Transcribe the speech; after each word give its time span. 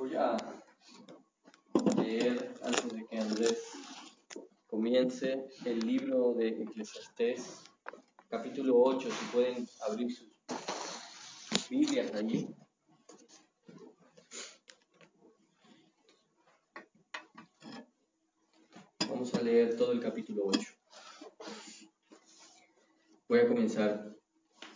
Voy 0.00 0.14
a 0.16 0.34
leer 1.98 2.54
antes 2.62 2.90
de 2.90 3.06
que 3.06 3.18
Andrés 3.18 3.62
comience 4.66 5.46
el 5.66 5.80
libro 5.80 6.32
de 6.32 6.48
Eclesiastés, 6.48 7.60
capítulo 8.30 8.80
8, 8.82 9.10
si 9.10 9.26
pueden 9.26 9.68
abrir 9.86 10.10
sus 10.10 11.68
Biblias 11.68 12.14
allí. 12.14 12.48
Vamos 19.06 19.34
a 19.34 19.42
leer 19.42 19.76
todo 19.76 19.92
el 19.92 20.00
capítulo 20.00 20.44
8. 20.46 20.60
Voy 23.28 23.40
a 23.40 23.48
comenzar. 23.48 24.16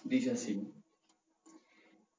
Dice 0.05 0.33
así. 0.33 0.71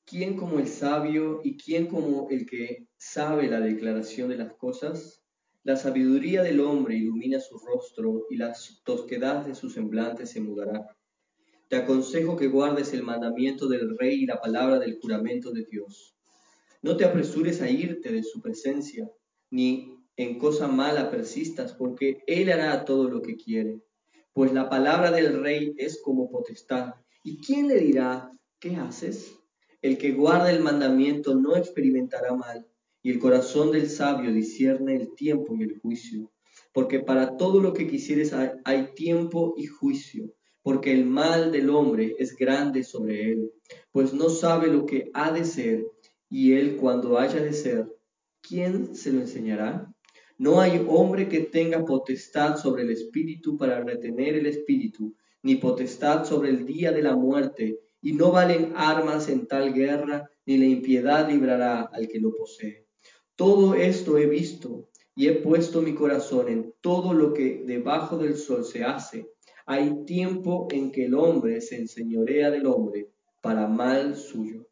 ¿Quién 0.06 0.38
como 0.38 0.58
el 0.60 0.68
sabio 0.68 1.42
y 1.44 1.56
quién 1.56 1.88
como 1.88 2.30
el 2.30 2.46
que 2.48 2.88
sabe 3.12 3.48
la 3.48 3.60
declaración 3.60 4.30
de 4.30 4.38
las 4.38 4.54
cosas? 4.54 5.24
La 5.64 5.76
sabiduría 5.76 6.44
del 6.44 6.60
hombre 6.60 6.96
ilumina 6.96 7.40
su 7.40 7.58
rostro 7.58 8.26
y 8.30 8.38
la 8.38 8.54
tosquedad 8.84 9.46
de 9.46 9.56
su 9.56 9.70
semblante 9.70 10.26
se 10.26 10.42
mudará. 10.42 10.96
Te 11.68 11.78
aconsejo 11.78 12.36
que 12.36 12.48
guardes 12.48 12.94
el 12.94 13.04
mandamiento 13.04 13.68
del 13.68 13.98
rey 13.98 14.24
y 14.24 14.26
la 14.26 14.40
palabra 14.40 14.80
del 14.80 15.00
juramento 15.00 15.52
de 15.52 15.66
Dios. 15.70 16.16
No 16.82 16.96
te 16.96 17.06
apresures 17.06 17.62
a 17.62 17.70
irte 17.70 18.12
de 18.12 18.24
su 18.24 18.42
presencia, 18.42 19.10
ni 19.50 19.98
en 20.16 20.38
cosa 20.38 20.68
mala 20.68 21.10
persistas, 21.10 21.74
porque 21.74 22.24
él 22.28 22.52
hará 22.52 22.86
todo 22.86 23.10
lo 23.10 23.22
que 23.22 23.36
quiere 23.36 23.82
pues 24.36 24.52
la 24.52 24.68
palabra 24.68 25.12
del 25.12 25.42
rey 25.42 25.74
es 25.78 26.02
como 26.02 26.30
potestad. 26.30 26.96
¿Y 27.24 27.38
quién 27.38 27.70
le 27.70 27.80
dirá, 27.80 28.30
¿qué 28.60 28.76
haces? 28.76 29.34
El 29.82 29.98
que 29.98 30.12
guarda 30.12 30.52
el 30.52 30.60
mandamiento 30.60 31.36
no 31.36 31.56
experimentará 31.56 32.34
mal, 32.36 32.68
y 33.06 33.12
el 33.12 33.20
corazón 33.20 33.72
del 33.72 33.88
sabio 33.88 34.34
discierne 34.34 34.96
el 34.96 35.14
tiempo 35.14 35.56
y 35.56 35.62
el 35.62 35.78
juicio. 35.78 36.32
Porque 36.74 37.02
para 37.02 37.38
todo 37.38 37.62
lo 37.62 37.72
que 37.72 37.86
quisieres 37.86 38.34
hay 38.34 38.96
tiempo 38.96 39.54
y 39.58 39.68
juicio, 39.68 40.34
porque 40.64 40.92
el 40.92 41.06
mal 41.06 41.52
del 41.52 41.70
hombre 41.70 42.16
es 42.18 42.36
grande 42.36 42.84
sobre 42.84 43.32
él, 43.32 43.52
pues 43.92 44.12
no 44.16 44.30
sabe 44.30 44.70
lo 44.70 44.88
que 44.88 45.12
ha 45.14 45.32
de 45.32 45.46
ser, 45.46 45.86
y 46.32 46.54
él 46.54 46.78
cuando 46.78 47.20
haya 47.20 47.40
de 47.40 47.54
ser, 47.54 47.88
¿quién 48.42 48.96
se 48.96 49.14
lo 49.14 49.20
enseñará? 49.20 49.94
No 50.40 50.60
hay 50.60 50.84
hombre 50.90 51.30
que 51.30 51.42
tenga 51.42 51.86
potestad 51.86 52.58
sobre 52.58 52.82
el 52.82 52.90
espíritu 52.90 53.56
para 53.56 53.84
retener 53.84 54.34
el 54.34 54.48
espíritu, 54.48 55.16
ni 55.44 55.58
potestad 55.58 56.26
sobre 56.26 56.50
el 56.50 56.66
día 56.66 56.92
de 56.92 57.04
la 57.04 57.16
muerte, 57.16 57.80
y 58.02 58.14
no 58.14 58.32
valen 58.32 58.74
armas 58.76 59.30
en 59.30 59.46
tal 59.46 59.76
guerra, 59.76 60.28
ni 60.48 60.58
la 60.58 60.66
impiedad 60.66 61.30
librará 61.30 61.84
al 61.94 62.08
que 62.08 62.20
lo 62.20 62.36
posee. 62.36 62.85
Todo 63.36 63.76
esto 63.76 64.18
he 64.18 64.28
visto, 64.28 64.88
y 65.16 65.28
he 65.28 65.34
puesto 65.34 65.82
mi 65.82 65.94
corazón 65.94 66.50
en 66.50 66.74
todo 66.82 67.14
lo 67.14 67.34
que 67.34 67.64
debajo 67.66 68.18
del 68.18 68.36
sol 68.36 68.66
se 68.66 68.84
hace. 68.84 69.32
Hay 69.66 70.06
tiempo 70.06 70.68
en 70.72 70.92
que 70.92 71.06
el 71.06 71.16
hombre 71.16 71.62
se 71.62 71.78
enseñorea 71.78 72.52
del 72.52 72.66
hombre 72.66 73.10
para 73.42 73.68
mal 73.68 74.16
suyo. 74.16 74.68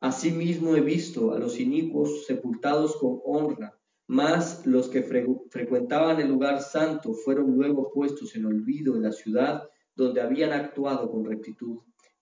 Asimismo 0.00 0.74
he 0.74 0.80
visto 0.80 1.32
a 1.32 1.38
los 1.38 1.60
inicuos 1.60 2.26
sepultados 2.26 2.96
con 2.96 3.20
honra, 3.24 3.78
mas 4.06 4.66
los 4.66 4.88
que 4.88 5.02
frecuentaban 5.50 6.20
el 6.20 6.28
lugar 6.28 6.60
santo 6.60 7.14
fueron 7.14 7.54
luego 7.54 7.92
puestos 7.92 8.34
en 8.34 8.46
olvido 8.46 8.96
en 8.96 9.02
la 9.02 9.12
ciudad 9.12 9.68
donde 9.94 10.20
habían 10.20 10.52
actuado 10.52 11.10
con 11.10 11.24
rectitud. 11.24 11.78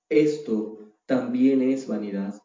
Esto 0.09 0.95
también 1.07 1.63
es 1.63 1.87
vanidad. 1.87 2.40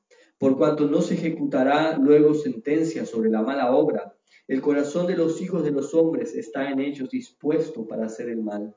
Por 0.45 0.57
cuanto 0.57 0.87
no 0.87 1.01
se 1.01 1.15
ejecutará 1.15 1.97
luego 1.97 2.35
sentencia 2.35 3.03
sobre 3.07 3.31
la 3.31 3.41
mala 3.41 3.75
obra, 3.75 4.15
el 4.47 4.61
corazón 4.61 5.07
de 5.07 5.17
los 5.17 5.41
hijos 5.41 5.63
de 5.63 5.71
los 5.71 5.95
hombres 5.95 6.35
está 6.35 6.69
en 6.69 6.79
ellos 6.81 7.09
dispuesto 7.09 7.87
para 7.87 8.05
hacer 8.05 8.29
el 8.29 8.43
mal. 8.43 8.75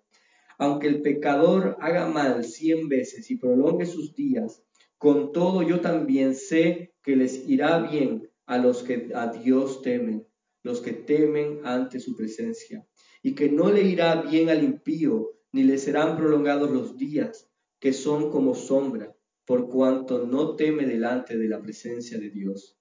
Aunque 0.56 0.88
el 0.88 1.02
pecador 1.02 1.76
haga 1.80 2.08
mal 2.08 2.42
cien 2.42 2.88
veces 2.88 3.30
y 3.30 3.36
prolongue 3.36 3.84
sus 3.84 4.14
días, 4.14 4.64
con 4.96 5.30
todo 5.30 5.60
yo 5.60 5.82
también 5.82 6.34
sé 6.34 6.94
que 7.02 7.16
les 7.16 7.46
irá 7.46 7.80
bien 7.80 8.30
a 8.46 8.56
los 8.56 8.82
que 8.82 9.10
a 9.14 9.26
Dios 9.26 9.82
temen 9.82 10.26
los 10.62 10.80
que 10.80 10.94
temen 10.94 11.60
ante 11.64 12.00
su 12.00 12.16
presencia, 12.16 12.86
y 13.22 13.34
que 13.34 13.50
no 13.50 13.70
le 13.70 13.82
irá 13.82 14.22
bien 14.22 14.48
al 14.48 14.64
impío, 14.64 15.32
ni 15.52 15.64
le 15.64 15.76
serán 15.76 16.16
prolongados 16.16 16.70
los 16.70 16.96
días, 16.96 17.50
que 17.78 17.92
son 17.92 18.30
como 18.30 18.54
sombra, 18.54 19.17
por 19.48 19.66
cuanto 19.66 20.26
no 20.26 20.56
teme 20.56 20.84
delante 20.84 21.38
de 21.38 21.48
la 21.48 21.62
presencia 21.62 22.18
de 22.18 22.28
Dios. 22.28 22.76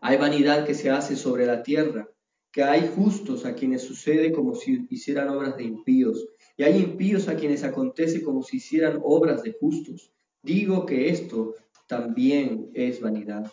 Hay 0.00 0.16
vanidad 0.16 0.66
que 0.66 0.74
se 0.74 0.90
hace 0.90 1.14
sobre 1.14 1.46
la 1.46 1.62
tierra, 1.62 2.10
que 2.50 2.64
hay 2.64 2.90
justos 2.92 3.44
a 3.46 3.54
quienes 3.54 3.82
sucede 3.82 4.32
como 4.32 4.56
si 4.56 4.84
hicieran 4.90 5.28
obras 5.28 5.56
de 5.56 5.62
impíos, 5.62 6.26
y 6.56 6.64
hay 6.64 6.78
impíos 6.78 7.28
a 7.28 7.36
quienes 7.36 7.62
acontece 7.62 8.20
como 8.24 8.42
si 8.42 8.56
hicieran 8.56 8.98
obras 9.04 9.44
de 9.44 9.52
justos. 9.52 10.10
Digo 10.42 10.86
que 10.86 11.08
esto 11.08 11.54
también 11.86 12.72
es 12.74 13.00
vanidad. 13.00 13.44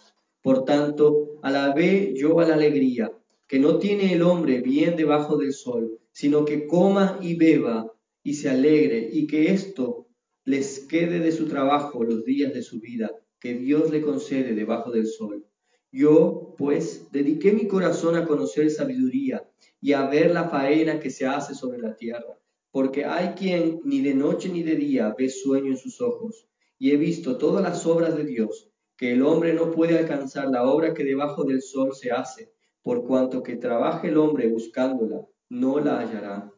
Por 0.42 0.66
tanto, 0.66 1.40
alabé 1.44 2.16
yo 2.16 2.40
a 2.40 2.48
la 2.48 2.56
alegría, 2.56 3.12
que 3.48 3.60
no 3.60 3.78
tiene 3.78 4.12
el 4.14 4.24
hombre 4.24 4.60
bien 4.62 4.96
debajo 4.96 5.38
del 5.38 5.54
sol, 5.54 6.00
sino 6.12 6.46
que 6.46 6.66
coma 6.66 7.20
y 7.22 7.36
beba 7.36 7.94
y 8.24 8.34
se 8.34 8.50
alegre, 8.50 9.08
y 9.14 9.28
que 9.28 9.52
esto 9.52 10.08
les 10.46 10.80
quede 10.88 11.20
de 11.20 11.32
su 11.32 11.48
trabajo 11.48 12.04
los 12.04 12.26
días 12.26 12.54
de 12.54 12.64
su 12.64 12.80
vida, 12.80 13.12
que 13.40 13.54
Dios 13.54 13.92
le 13.92 14.02
concede 14.02 14.54
debajo 14.54 14.92
del 14.92 15.08
sol. 15.08 15.46
Yo, 15.92 16.56
pues, 16.58 17.12
dediqué 17.12 17.52
mi 17.52 17.68
corazón 17.68 18.16
a 18.16 18.26
conocer 18.26 18.70
sabiduría 18.72 19.48
y 19.82 19.94
a 19.94 20.08
ver 20.08 20.32
la 20.32 20.48
faena 20.50 21.00
que 21.00 21.10
se 21.10 21.26
hace 21.26 21.54
sobre 21.54 21.80
la 21.80 21.96
tierra, 21.96 22.40
porque 22.72 23.06
hay 23.06 23.30
quien 23.30 23.82
ni 23.84 24.02
de 24.02 24.14
noche 24.14 24.50
ni 24.50 24.64
de 24.64 24.76
día 24.76 25.14
ve 25.18 25.30
sueño 25.30 25.72
en 25.72 25.78
sus 25.78 26.00
ojos, 26.02 26.48
y 26.80 26.92
he 26.92 26.98
visto 26.98 27.38
todas 27.38 27.62
las 27.62 27.86
obras 27.86 28.16
de 28.16 28.24
Dios, 28.24 28.72
que 28.96 29.12
el 29.14 29.24
hombre 29.24 29.54
no 29.54 29.72
puede 29.72 29.98
alcanzar 30.00 30.50
la 30.50 30.64
obra 30.64 30.94
que 30.94 31.04
debajo 31.04 31.44
del 31.44 31.62
sol 31.62 31.94
se 31.94 32.12
hace, 32.12 32.54
por 32.82 33.06
cuanto 33.06 33.44
que 33.44 33.56
trabaje 33.56 34.08
el 34.08 34.18
hombre 34.18 34.48
buscándola, 34.48 35.28
no 35.50 35.80
la 35.80 36.00
hallará. 36.00 36.54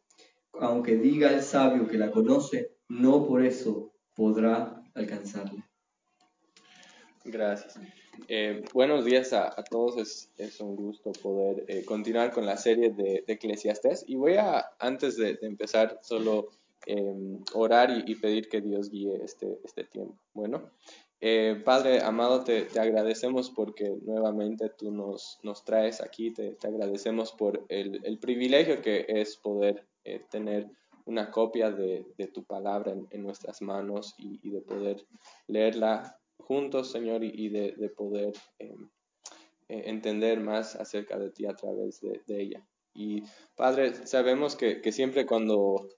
Aunque 0.53 0.95
diga 0.95 1.33
el 1.33 1.41
sabio 1.41 1.88
que 1.88 1.97
la 1.97 2.11
conoce, 2.11 2.72
no 2.94 3.28
por 3.28 3.46
eso 3.46 3.92
podrá 4.16 4.84
alcanzarla. 4.94 5.68
Gracias. 7.26 7.80
Eh, 8.28 8.64
buenos 8.74 9.06
días 9.06 9.34
a, 9.34 9.52
todos, 9.70 10.30
es, 10.38 10.59
un 10.59 10.76
gusto 10.76 11.12
poder 11.14 11.66
eh, 11.68 11.84
continuar 11.84 12.31
con 12.31 12.46
la 12.46 12.58
serie 12.58 12.92
de, 12.92 13.24
Eclesiastes 13.28 14.06
y 14.08 14.16
voy 14.16 14.36
a, 14.36 14.66
antes 14.80 15.18
de, 15.18 15.40
empezar, 15.42 16.00
solo 16.04 16.50
eh, 16.86 17.40
orar 17.54 17.90
y, 17.90 18.12
y, 18.12 18.16
pedir 18.16 18.50
que 18.50 18.62
Dios 18.62 18.90
guíe 18.90 19.20
este, 19.24 19.60
este 19.64 19.86
tiempo. 19.86 20.16
Bueno, 20.34 20.70
eh, 21.25 21.62
Padre 21.64 22.02
amado, 22.02 22.44
te, 22.44 22.68
agradecemos 22.78 23.50
porque 23.50 23.96
nuevamente 24.02 24.68
tú 24.68 24.92
nos, 24.92 25.40
nos 25.42 25.64
traes 25.64 26.02
aquí, 26.02 26.31
te, 26.31 26.58
agradecemos 26.62 27.31
por 27.31 27.64
el, 27.70 28.18
privilegio 28.20 28.81
que 28.81 29.06
es 29.08 29.38
poder 29.38 29.88
eh, 30.04 30.20
tener 30.30 30.68
una 31.06 31.30
copia 31.31 31.72
de, 31.72 32.06
tu 32.34 32.44
palabra 32.44 32.94
en, 33.09 33.24
nuestras 33.24 33.62
manos 33.62 34.16
y, 34.18 34.50
de 34.50 34.62
poder 34.62 35.06
leerla 35.47 36.18
juntos, 36.38 36.91
Señor, 36.91 37.24
y, 37.24 37.50
de, 37.50 37.90
poder 37.90 38.34
em, 38.59 38.90
eh, 39.69 39.84
entender 39.86 40.40
más 40.40 40.75
acerca 40.75 41.18
de 41.18 41.30
ti 41.31 41.46
a 41.46 41.56
través 41.56 42.02
de, 42.02 42.22
ella. 42.28 42.66
Y 42.94 43.24
Padre, 43.56 44.06
sabemos 44.08 44.56
que, 44.56 44.92
siempre 44.92 45.25
cuando, 45.25 45.90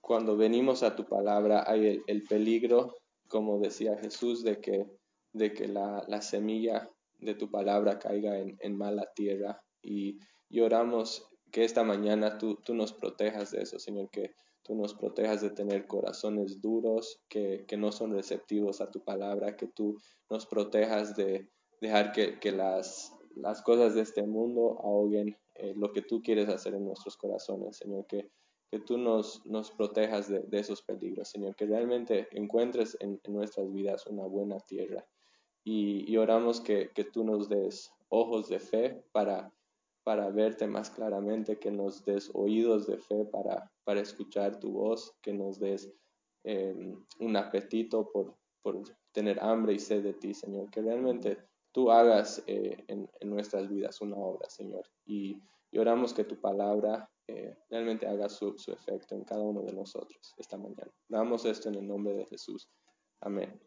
cuando 0.00 0.36
venimos 0.36 0.82
a 0.82 0.94
tu 0.94 1.04
palabra 1.04 1.64
hay 1.66 1.86
el, 1.86 2.02
el 2.06 2.22
peligro 2.24 2.94
como 3.28 3.58
decía 3.58 3.96
Jesús, 3.98 4.44
de 4.44 4.60
que, 4.60 4.86
de 5.32 5.52
que 5.52 5.66
la, 5.66 6.22
semilla 6.22 6.88
de 7.18 7.34
tu 7.34 7.50
palabra 7.50 7.98
caiga 7.98 8.38
en, 8.38 8.76
mala 8.76 9.10
tierra. 9.14 9.60
Y, 9.82 10.18
oramos 10.60 11.28
que 11.54 11.62
esta 11.62 11.84
mañana 11.84 12.36
tú, 12.36 12.56
tú, 12.56 12.74
nos 12.74 12.92
protejas 12.92 13.52
de 13.52 13.62
eso, 13.62 13.78
Señor, 13.78 14.10
que 14.10 14.34
tú 14.64 14.74
nos 14.74 14.92
protejas 14.92 15.40
de 15.40 15.50
tener 15.50 15.86
corazones 15.86 16.60
duros, 16.60 17.20
que, 17.28 17.64
no 17.78 17.92
son 17.92 18.12
receptivos 18.12 18.80
a 18.80 18.90
tu 18.90 19.04
palabra, 19.04 19.56
que 19.56 19.68
tú 19.68 19.96
nos 20.28 20.46
protejas 20.46 21.14
de 21.14 21.48
dejar 21.80 22.10
que, 22.10 22.50
las, 22.50 23.14
las 23.36 23.62
cosas 23.62 23.94
de 23.94 24.00
este 24.00 24.24
mundo 24.26 24.80
ahoguen 24.82 25.38
eh, 25.54 25.74
lo 25.76 25.92
que 25.92 26.02
tú 26.02 26.20
quieres 26.22 26.48
hacer 26.48 26.74
en 26.74 26.86
nuestros 26.86 27.16
corazones, 27.16 27.76
Señor, 27.76 28.04
que 28.08 28.28
que 28.74 28.80
tú 28.80 28.98
nos, 28.98 29.46
nos 29.46 29.70
protejas 29.70 30.28
de, 30.28 30.44
esos 30.58 30.82
peligros, 30.82 31.28
Señor, 31.28 31.54
que 31.54 31.64
realmente 31.64 32.26
encuentres 32.32 32.96
en, 32.98 33.20
nuestras 33.28 33.72
vidas 33.72 34.04
una 34.08 34.24
buena 34.24 34.58
tierra. 34.58 35.06
Y, 35.62 36.16
oramos 36.16 36.60
que, 36.60 36.90
tú 37.12 37.22
nos 37.22 37.48
des 37.48 37.92
ojos 38.08 38.48
de 38.48 38.58
fe 38.58 39.00
para, 39.12 39.53
para 40.04 40.30
verte 40.30 40.66
más 40.66 40.90
claramente, 40.90 41.58
que 41.58 41.70
nos 41.70 42.04
des 42.04 42.30
oídos 42.34 42.86
de 42.86 42.98
fe 42.98 43.24
para, 43.24 43.72
para 43.84 44.00
escuchar 44.00 44.60
tu 44.60 44.72
voz, 44.72 45.16
que 45.22 45.32
nos 45.32 45.58
des 45.58 45.90
em, 46.44 47.02
un 47.20 47.36
apetito 47.36 48.10
por, 48.12 48.36
por 48.62 48.82
tener 49.12 49.42
hambre 49.42 49.72
y 49.72 49.78
sed 49.78 50.02
de 50.02 50.12
ti, 50.12 50.34
Señor, 50.34 50.70
que 50.70 50.82
realmente 50.82 51.38
tú 51.72 51.90
hagas 51.90 52.42
eh, 52.46 52.84
en, 52.86 53.08
nuestras 53.22 53.68
vidas 53.68 54.00
una 54.00 54.16
obra, 54.16 54.48
Señor. 54.48 54.84
Y, 55.06 55.40
oramos 55.76 56.14
que 56.14 56.22
tu 56.22 56.40
palabra 56.40 57.10
eh, 57.26 57.56
realmente 57.68 58.06
haga 58.06 58.28
su, 58.28 58.56
su, 58.56 58.70
efecto 58.70 59.16
en 59.16 59.24
cada 59.24 59.42
uno 59.42 59.62
de 59.62 59.72
nosotros 59.72 60.32
esta 60.38 60.56
mañana. 60.56 60.92
Damos 61.08 61.44
esto 61.46 61.68
en 61.68 61.74
el 61.74 61.88
nombre 61.88 62.14
de 62.14 62.26
Jesús. 62.26 62.68
Amén. 63.20 63.60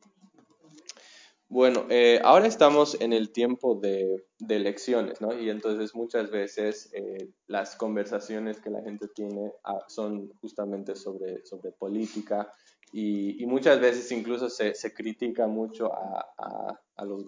Bueno, 1.49 1.85
eh, 1.89 2.19
ahora 2.23 2.45
estamos 2.45 2.99
en 2.99 3.13
el 3.13 3.31
tiempo 3.31 3.75
de, 3.75 4.25
elecciones, 4.49 5.21
¿no? 5.21 5.37
Y 5.39 5.49
entonces 5.49 5.95
muchas 5.95 6.29
veces 6.29 6.89
eh, 6.93 7.29
las 7.47 7.77
conversaciones 7.77 8.59
que 8.59 8.69
la 8.69 8.81
gente 8.81 9.07
tiene 9.07 9.53
ah, 9.63 9.79
son 9.87 10.29
justamente 10.41 10.95
sobre, 10.95 11.45
sobre 11.45 11.71
política 11.71 12.53
y, 12.91 13.45
muchas 13.45 13.79
veces 13.79 14.11
incluso 14.11 14.49
se, 14.49 14.73
se 14.73 14.93
critica 14.93 15.47
mucho 15.47 15.93
a, 15.93 16.25
a, 16.37 17.05
los 17.05 17.25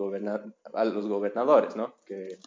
a 0.74 0.86
los 0.86 1.08
gobernadores, 1.08 1.76
¿no? 1.76 1.96
Que, 2.06 2.40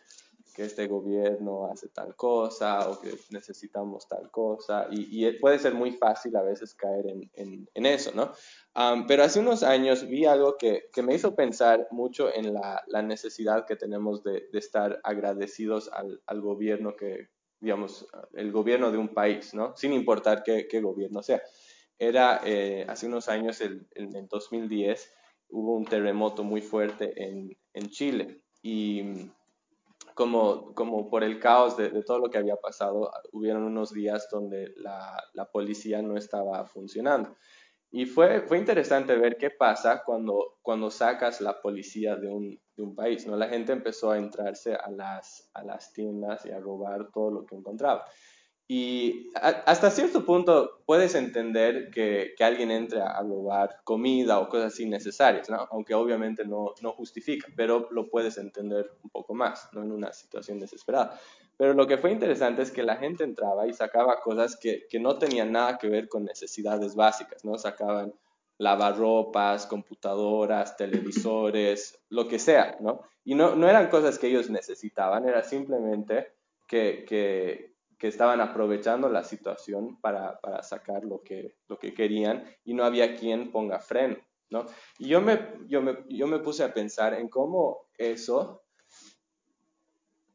que 0.52 0.64
este 0.64 0.86
gobierno 0.86 1.66
hace 1.66 1.88
tal 1.88 2.14
cosa 2.14 2.88
o 2.90 3.00
que 3.00 3.14
necesitamos 3.30 4.06
tal 4.06 4.30
cosa 4.30 4.86
y, 4.90 5.30
puede 5.38 5.58
ser 5.58 5.74
muy 5.74 5.92
fácil 5.92 6.36
a 6.36 6.42
veces 6.42 6.74
caer 6.74 7.06
en, 7.06 7.68
en, 7.74 7.86
eso, 7.86 8.12
¿no? 8.14 8.32
pero 9.06 9.24
hace 9.24 9.40
unos 9.40 9.62
años 9.62 10.06
vi 10.08 10.26
algo 10.26 10.56
que, 10.56 10.90
que 10.92 11.02
me 11.02 11.14
hizo 11.14 11.34
pensar 11.34 11.88
mucho 11.90 12.32
en 12.32 12.52
la, 12.54 12.82
la 12.86 13.02
necesidad 13.02 13.66
que 13.66 13.76
tenemos 13.76 14.22
de, 14.22 14.48
de 14.52 14.58
estar 14.58 15.00
agradecidos 15.04 15.90
al, 15.92 16.20
al, 16.26 16.40
gobierno 16.40 16.96
que, 16.96 17.28
digamos, 17.60 18.06
el 18.34 18.52
gobierno 18.52 18.90
de 18.90 18.98
un 18.98 19.08
país, 19.08 19.54
¿no? 19.54 19.74
Sin 19.76 19.92
importar 19.92 20.42
qué, 20.42 20.66
qué 20.68 20.80
gobierno 20.80 21.22
sea. 21.22 21.42
Era 21.98 22.40
eh, 22.44 22.84
hace 22.88 23.06
unos 23.06 23.28
años, 23.28 23.60
el, 23.60 23.86
en 23.94 24.26
2010, 24.26 25.12
hubo 25.50 25.76
un 25.76 25.84
terremoto 25.84 26.42
muy 26.42 26.60
fuerte 26.60 27.12
en, 27.22 27.56
en 27.74 27.90
Chile 27.90 28.42
y 28.62 29.30
como, 30.14 30.74
como 30.74 31.08
por 31.08 31.24
el 31.24 31.38
caos 31.38 31.76
de, 31.76 31.90
todo 32.02 32.18
lo 32.18 32.30
que 32.30 32.38
había 32.38 32.56
pasado, 32.56 33.10
hubieron 33.32 33.64
unos 33.64 33.92
días 33.92 34.28
donde 34.30 34.72
la, 34.76 35.22
la, 35.34 35.50
policía 35.50 36.02
no 36.02 36.16
estaba 36.16 36.64
funcionando. 36.66 37.36
Y 37.90 38.06
fue, 38.06 38.40
fue 38.40 38.58
interesante 38.58 39.14
ver 39.16 39.36
qué 39.36 39.50
pasa 39.50 40.02
cuando, 40.04 40.58
cuando 40.62 40.90
sacas 40.90 41.40
la 41.42 41.60
policía 41.60 42.16
de 42.16 42.28
un, 42.28 42.58
de 42.74 42.82
un 42.82 42.94
país. 42.94 43.26
¿no? 43.26 43.36
La 43.36 43.48
gente 43.48 43.72
empezó 43.72 44.10
a 44.10 44.18
entrarse 44.18 44.74
a 44.74 44.90
las, 44.90 45.50
a 45.52 45.62
las 45.62 45.92
tiendas 45.92 46.46
y 46.46 46.50
a 46.50 46.58
robar 46.58 47.10
todo 47.12 47.30
lo 47.30 47.44
que 47.44 47.54
encontraba. 47.54 48.06
Y 48.74 49.30
hasta 49.34 49.90
cierto 49.90 50.24
punto 50.24 50.80
puedes 50.86 51.14
entender 51.14 51.90
que, 51.90 52.32
que, 52.34 52.42
alguien 52.42 52.70
entre 52.70 53.02
a 53.02 53.20
robar 53.20 53.82
comida 53.84 54.38
o 54.38 54.48
cosas 54.48 54.72
así 54.72 54.86
necesarias, 54.86 55.50
¿no? 55.50 55.68
aunque 55.70 55.92
obviamente 55.92 56.46
no, 56.46 56.72
no, 56.80 56.92
justifica, 56.92 57.48
pero 57.54 57.88
lo 57.90 58.08
puedes 58.08 58.38
entender 58.38 58.90
un 59.02 59.10
poco 59.10 59.34
más, 59.34 59.68
no 59.74 59.82
en 59.82 59.92
una 59.92 60.14
situación 60.14 60.58
desesperada. 60.58 61.20
Pero 61.58 61.74
lo 61.74 61.86
que 61.86 61.98
fue 61.98 62.12
interesante 62.12 62.62
es 62.62 62.70
que 62.70 62.82
la 62.82 62.96
gente 62.96 63.24
entraba 63.24 63.66
y 63.66 63.74
sacaba 63.74 64.22
cosas 64.22 64.56
que, 64.56 64.86
que 64.88 64.98
no 64.98 65.18
tenían 65.18 65.52
nada 65.52 65.76
que 65.76 65.90
ver 65.90 66.08
con 66.08 66.24
necesidades 66.24 66.94
básicas, 66.94 67.44
¿no? 67.44 67.58
Sacaban 67.58 68.14
lavarropas, 68.56 69.66
computadoras, 69.66 70.78
televisores, 70.78 72.02
lo 72.08 72.26
que 72.26 72.38
sea, 72.38 72.78
¿no? 72.80 73.02
Y 73.22 73.34
no, 73.34 73.54
no 73.54 73.68
eran 73.68 73.90
cosas 73.90 74.18
que 74.18 74.28
ellos 74.28 74.48
necesitaban, 74.48 75.28
era 75.28 75.42
simplemente 75.42 76.32
que, 76.66 77.04
que, 77.06 77.71
que 78.02 78.08
estaban 78.08 78.40
aprovechando 78.40 79.08
la 79.08 79.22
situación 79.22 80.00
para, 80.00 80.40
para, 80.40 80.60
sacar 80.64 81.04
lo 81.04 81.22
que, 81.22 81.54
lo 81.68 81.78
que 81.78 81.94
querían 81.94 82.44
y 82.64 82.74
no 82.74 82.84
había 82.84 83.14
quien 83.14 83.52
ponga 83.52 83.78
freno, 83.78 84.16
¿no? 84.50 84.66
Y 84.98 85.06
yo 85.06 85.20
me, 85.20 85.38
yo 85.68 85.80
me, 85.82 85.98
yo 86.08 86.26
me 86.26 86.40
puse 86.40 86.64
a 86.64 86.74
pensar 86.74 87.14
en 87.14 87.28
cómo 87.28 87.86
eso, 87.96 88.64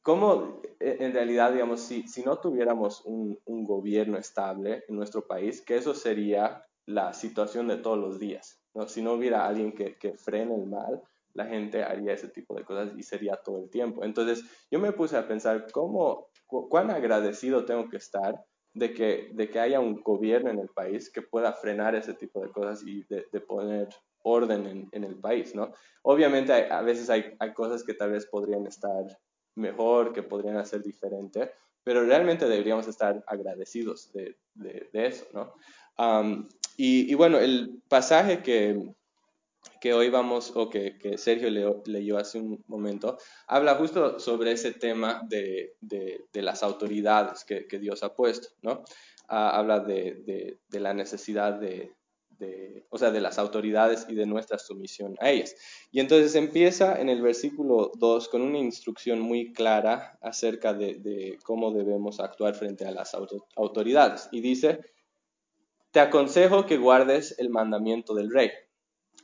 cómo 0.01 0.61
e, 0.79 0.95
en 1.01 1.11
realidad, 1.11 1.51
digamos, 1.51 1.81
si, 1.81 2.07
si 2.07 2.23
no 2.23 2.37
tuviéramos 2.37 3.01
un, 3.03 3.37
un 3.43 3.65
gobierno 3.65 4.17
estable 4.17 4.85
en 4.87 4.95
nuestro 4.95 5.27
país, 5.27 5.61
que 5.61 5.75
eso 5.75 5.93
sería 5.93 6.65
la 6.85 7.13
situación 7.13 7.67
de 7.67 7.75
todos 7.75 7.97
los 7.97 8.17
días, 8.17 8.61
¿no? 8.75 8.87
Si 8.87 9.01
no 9.01 9.11
hubiera 9.11 9.45
alguien 9.45 9.73
que, 9.73 9.97
que 9.97 10.13
frene 10.13 10.55
el 10.55 10.67
mal, 10.67 11.03
la 11.37 11.45
gente 11.45 11.83
haría 11.83 12.13
ese 12.13 12.29
tipo 12.29 12.55
de 12.55 12.63
cosas 12.63 12.93
y 12.97 13.03
sería 13.03 13.35
todo 13.35 13.59
el 13.59 13.69
tiempo. 13.69 14.05
Entonces 14.05 14.43
yo 14.71 14.79
me 14.79 14.93
puse 14.93 15.17
a 15.17 15.27
pensar 15.27 15.67
cómo, 15.71 16.26
cuán 16.47 16.91
agradecido 16.91 17.65
tengo 17.65 17.89
que 17.89 17.97
estar 17.97 18.43
de 18.73 18.93
que, 18.93 19.29
de 19.33 19.49
que 19.49 19.59
haya 19.59 19.79
un 19.79 20.01
gobierno 20.01 20.49
en 20.49 20.59
el 20.59 20.69
país 20.69 21.09
que 21.09 21.21
pueda 21.21 21.53
frenar 21.53 21.95
ese 21.95 22.13
tipo 22.13 22.41
de 22.41 22.49
cosas 22.51 22.83
y 22.85 23.03
de, 23.09 23.41
poner 23.41 23.89
orden 24.23 24.65
en, 24.65 24.89
en, 24.91 25.03
el 25.03 25.15
país, 25.15 25.55
¿no? 25.55 25.73
Obviamente 26.03 26.53
a 26.53 26.81
veces 26.81 27.09
hay, 27.09 27.35
hay, 27.39 27.53
cosas 27.53 27.83
que 27.83 27.93
tal 27.93 28.11
vez 28.11 28.25
podrían 28.27 28.67
estar 28.67 29.05
mejor, 29.55 30.13
que 30.13 30.21
podrían 30.21 30.57
hacer 30.57 30.83
diferente, 30.83 31.51
pero 31.83 32.05
realmente 32.05 32.47
deberíamos 32.47 32.87
estar 32.87 33.23
agradecidos 33.27 34.11
de, 34.13 34.37
de, 34.55 34.89
eso, 34.93 35.25
¿no? 35.33 35.53
y, 36.75 37.11
y, 37.11 37.15
bueno, 37.15 37.39
el 37.39 37.81
pasaje 37.87 38.43
que, 38.43 38.93
que 39.79 39.93
hoy 39.93 40.09
vamos, 40.09 40.51
o 40.55 40.69
que, 40.69 40.97
que 40.97 41.17
Sergio 41.17 41.49
leyó 41.85 42.17
hace 42.17 42.39
un 42.39 42.63
momento, 42.67 43.17
habla 43.47 43.75
justo 43.75 44.19
sobre 44.19 44.51
ese 44.51 44.71
tema 44.73 45.21
de, 45.27 45.75
de, 45.81 46.41
las 46.41 46.63
autoridades 46.63 47.43
que, 47.43 47.67
que, 47.67 47.79
Dios 47.79 48.03
ha 48.03 48.13
puesto, 48.13 48.49
¿no? 48.61 48.83
Ah, 49.27 49.57
habla 49.57 49.79
de, 49.79 50.57
de, 50.69 50.79
la 50.79 50.93
necesidad 50.93 51.53
de, 51.59 51.93
o 52.89 52.97
sea, 52.97 53.11
de 53.11 53.19
las 53.19 53.39
autoridades 53.39 54.05
y 54.07 54.15
de 54.15 54.25
nuestra 54.25 54.57
sumisión 54.57 55.15
a 55.19 55.29
ellas. 55.29 55.55
Y 55.91 55.99
entonces 55.99 56.35
empieza 56.35 56.99
en 57.01 57.09
el 57.09 57.21
versículo 57.21 57.91
2 57.95 58.29
con 58.29 58.41
una 58.41 58.59
instrucción 58.59 59.19
muy 59.19 59.53
clara 59.53 60.17
acerca 60.21 60.73
de, 60.73 61.37
cómo 61.43 61.71
debemos 61.71 62.19
actuar 62.19 62.55
frente 62.55 62.85
a 62.85 62.91
las 62.91 63.15
autoridades. 63.55 64.29
Y 64.31 64.41
dice, 64.41 64.79
te 65.91 65.99
aconsejo 65.99 66.65
que 66.65 66.77
guardes 66.77 67.35
el 67.39 67.49
mandamiento 67.49 68.13
del 68.13 68.31
rey 68.31 68.51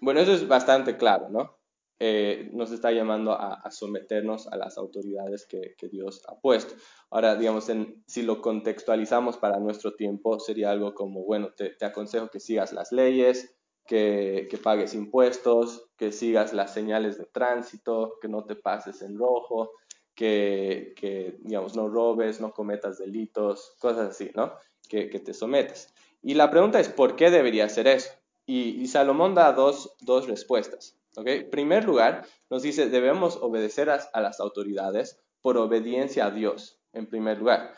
bueno, 0.01 0.19
eso 0.19 0.33
es 0.33 0.47
bastante 0.47 0.97
claro, 0.97 1.29
¿no? 1.29 1.57
Eh, 2.05 2.49
nos 2.51 2.71
está 2.71 2.91
llamando 2.91 3.31
a, 3.31 3.71
someternos 3.71 4.47
a 4.47 4.57
las 4.57 4.77
autoridades 4.77 5.45
que, 5.47 5.75
Dios 5.89 6.21
ha 6.27 6.37
puesto. 6.37 6.75
Ahora, 7.09 7.35
digamos, 7.35 7.71
si 8.07 8.23
lo 8.23 8.41
contextualizamos 8.41 9.37
para 9.37 9.59
nuestro 9.59 9.95
tiempo, 9.95 10.37
sería 10.39 10.71
algo 10.71 10.93
como, 10.95 11.23
bueno, 11.23 11.53
te, 11.55 11.77
aconsejo 11.85 12.27
que 12.27 12.41
sigas 12.41 12.73
las 12.73 12.91
leyes, 12.91 13.55
que, 13.85 14.49
pagues 14.61 14.93
impuestos, 14.95 15.91
que 15.95 16.11
sigas 16.11 16.51
las 16.51 16.73
señales 16.73 17.17
de 17.17 17.25
tránsito, 17.25 18.17
que 18.21 18.27
no 18.27 18.43
te 18.43 18.57
pases 18.57 19.01
en 19.01 19.17
rojo, 19.17 19.71
que, 20.13 20.93
digamos, 21.39 21.73
no 21.75 21.87
robes, 21.87 22.41
no 22.41 22.51
cometas 22.51 22.97
delitos, 22.97 23.75
cosas 23.79 24.09
así, 24.09 24.29
¿no? 24.35 24.53
Que, 24.89 25.09
que 25.09 25.19
te 25.19 25.33
sometas. 25.33 25.93
Y 26.21 26.33
la 26.33 26.51
pregunta 26.51 26.81
es, 26.81 26.89
¿por 26.89 27.15
qué 27.15 27.29
debería 27.31 27.63
hacer 27.63 27.87
eso? 27.87 28.11
Y, 28.45 28.87
Salomón 28.87 29.35
da 29.35 29.53
dos, 29.53 29.95
dos 30.01 30.27
respuestas. 30.27 30.97
¿okay? 31.15 31.39
En 31.39 31.49
primer 31.49 31.85
lugar, 31.85 32.25
nos 32.49 32.61
dice, 32.61 32.89
debemos 32.89 33.37
obedecer 33.37 33.89
a, 33.89 34.21
las 34.21 34.39
autoridades 34.39 35.19
por 35.41 35.57
obediencia 35.57 36.25
a 36.25 36.31
Dios, 36.31 36.79
en 36.91 37.07
primer 37.07 37.39
lugar. 37.39 37.73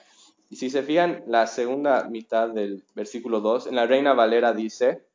Y 0.49 0.55
si 0.55 0.69
se 0.69 0.83
fijan, 0.83 1.23
la 1.27 1.47
segunda 1.47 2.05
mitad 2.09 2.49
del 2.49 2.83
versículo 2.95 3.41
2, 3.41 3.67
en 3.67 3.75
la 3.75 3.85
Reina 3.85 4.13
Valera 4.13 4.53
dice, 4.53 5.05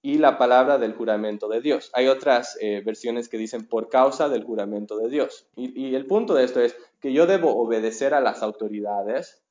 y 0.00 0.18
la 0.18 0.38
palabra 0.38 0.78
del 0.78 0.94
juramento 0.94 1.48
de 1.48 1.60
Dios. 1.60 1.90
Hay 1.92 2.06
otras 2.06 2.56
eh, 2.60 2.82
versiones 2.84 3.28
que 3.28 3.36
dicen 3.36 3.66
por 3.66 3.88
causa 3.88 4.28
del 4.28 4.44
juramento 4.44 4.96
de 4.96 5.08
Dios. 5.08 5.48
Y, 5.56 5.88
y, 5.88 5.96
el 5.96 6.06
punto 6.06 6.34
de 6.34 6.44
esto 6.44 6.60
es 6.60 6.76
que 7.00 7.12
yo 7.12 7.26
debo 7.26 7.56
obedecer 7.56 8.14
a 8.14 8.20
las 8.20 8.42
autoridades 8.42 9.42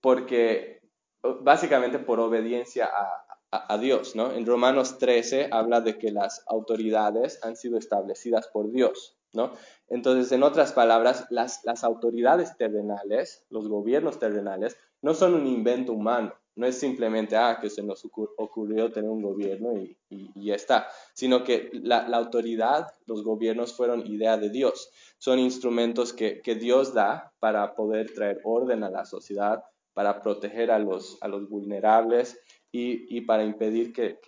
porque 0.00 0.82
básicamente 1.22 1.98
por 1.98 2.20
obediencia 2.20 2.86
a, 2.86 3.21
a, 3.52 3.76
Dios, 3.76 4.16
¿no? 4.16 4.32
En 4.32 4.46
Romanos 4.46 4.96
13 4.98 5.48
habla 5.52 5.82
de 5.82 5.98
que 5.98 6.10
las 6.10 6.42
autoridades 6.46 7.38
han 7.42 7.54
sido 7.54 7.76
establecidas 7.76 8.48
por 8.48 8.72
Dios, 8.72 9.18
¿no? 9.34 9.52
Entonces, 9.88 10.32
en 10.32 10.42
otras 10.42 10.72
palabras, 10.72 11.26
las, 11.28 11.62
las 11.62 11.84
autoridades 11.84 12.56
terrenales, 12.56 13.44
los 13.50 13.68
gobiernos 13.68 14.18
terrenales, 14.18 14.78
no 15.02 15.12
son 15.12 15.34
un 15.34 15.46
invento 15.46 15.92
humano, 15.92 16.34
no 16.56 16.66
es 16.66 16.78
simplemente, 16.78 17.36
ah, 17.36 17.58
que 17.60 17.68
se 17.68 17.82
nos 17.82 18.02
ocurrió 18.04 18.90
tener 18.90 19.10
un 19.10 19.22
gobierno 19.22 19.76
y, 19.76 19.98
y, 20.08 20.46
ya 20.46 20.54
está, 20.54 20.88
sino 21.12 21.44
que 21.44 21.68
la, 21.74 22.08
la, 22.08 22.16
autoridad, 22.16 22.94
los 23.04 23.22
gobiernos 23.22 23.74
fueron 23.74 24.06
idea 24.06 24.38
de 24.38 24.48
Dios, 24.48 24.90
son 25.18 25.38
instrumentos 25.38 26.14
que, 26.14 26.40
que, 26.40 26.54
Dios 26.54 26.94
da 26.94 27.34
para 27.38 27.74
poder 27.74 28.14
traer 28.14 28.40
orden 28.44 28.82
a 28.82 28.90
la 28.90 29.04
sociedad, 29.04 29.62
para 29.92 30.22
proteger 30.22 30.70
a 30.70 30.78
los, 30.78 31.18
a 31.20 31.28
los 31.28 31.50
vulnerables 31.50 32.38
y, 32.72 33.20
para 33.20 33.44
impedir 33.44 33.92
que, 33.92 34.18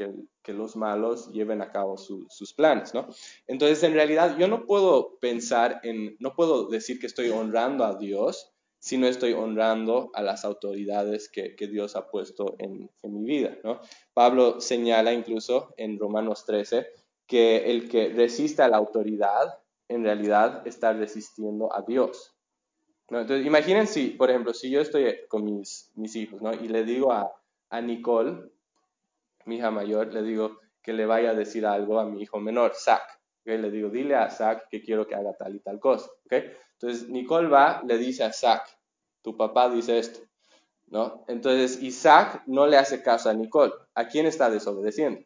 los 0.52 0.76
malos 0.76 1.32
lleven 1.32 1.62
a 1.62 1.72
cabo 1.72 1.96
sus 1.96 2.52
planes, 2.52 2.92
¿no? 2.92 3.08
Entonces, 3.46 3.82
en 3.82 3.94
realidad, 3.94 4.36
yo 4.38 4.46
no 4.46 4.66
puedo 4.66 5.18
pensar 5.18 5.80
en, 5.82 6.16
no 6.20 6.34
puedo 6.34 6.68
decir 6.68 7.00
que 7.00 7.06
estoy 7.06 7.30
honrando 7.30 7.84
a 7.84 7.96
Dios 7.96 8.50
si 8.78 8.98
no 8.98 9.06
estoy 9.06 9.32
honrando 9.32 10.10
a 10.12 10.20
las 10.20 10.44
autoridades 10.44 11.30
que, 11.30 11.56
Dios 11.66 11.96
ha 11.96 12.10
puesto 12.10 12.54
en, 12.58 12.90
mi 13.02 13.24
vida, 13.24 13.56
¿no? 13.64 13.80
Pablo 14.12 14.60
señala 14.60 15.14
incluso 15.14 15.72
en 15.78 15.98
Romanos 15.98 16.44
13 16.44 16.86
que 17.26 17.70
el 17.70 17.88
que 17.88 18.10
resiste 18.10 18.60
a 18.60 18.68
la 18.68 18.76
autoridad 18.76 19.58
en 19.88 20.04
realidad 20.04 20.66
está 20.66 20.92
resistiendo 20.92 21.74
a 21.74 21.80
Dios. 21.80 22.34
¿no? 23.08 23.20
Entonces, 23.20 23.46
imaginen 23.46 23.86
si, 23.86 24.08
por 24.08 24.28
ejemplo, 24.28 24.52
si 24.52 24.70
yo 24.70 24.82
estoy 24.82 25.14
con 25.28 25.44
mis, 25.44 25.90
mis 25.94 26.14
hijos 26.16 26.42
¿no? 26.42 26.52
y 26.52 26.68
le 26.68 26.84
digo 26.84 27.10
a, 27.10 27.32
a 27.74 27.80
Nicole, 27.80 28.52
mi 29.46 29.56
hija 29.56 29.70
mayor, 29.72 30.12
le 30.14 30.22
digo 30.22 30.60
que 30.80 30.92
le 30.92 31.06
vaya 31.06 31.30
a 31.30 31.34
decir 31.34 31.66
algo 31.66 31.98
a 31.98 32.04
mi 32.04 32.22
hijo 32.22 32.38
menor, 32.38 32.72
Zach. 32.74 33.02
Le 33.44 33.70
digo, 33.70 33.90
dile 33.90 34.14
a 34.14 34.30
Zach 34.30 34.68
que 34.70 34.80
quiero 34.80 35.06
que 35.06 35.14
haga 35.14 35.34
tal 35.34 35.56
y 35.56 35.58
tal 35.60 35.80
cosa. 35.80 36.08
¿okay? 36.24 36.52
Entonces, 36.74 37.08
Nicole 37.08 37.48
va, 37.48 37.82
le 37.84 37.98
dice 37.98 38.22
a 38.22 38.32
Zach, 38.32 38.62
tu 39.22 39.36
papá 39.36 39.68
dice 39.68 39.98
esto. 39.98 40.20
¿no? 40.86 41.24
Entonces, 41.26 41.82
Isaac 41.82 42.44
no 42.46 42.66
le 42.66 42.76
hace 42.76 43.02
caso 43.02 43.28
a 43.28 43.34
Nicole. 43.34 43.72
¿A 43.94 44.06
quién 44.06 44.26
está 44.26 44.50
desobedeciendo? 44.50 45.20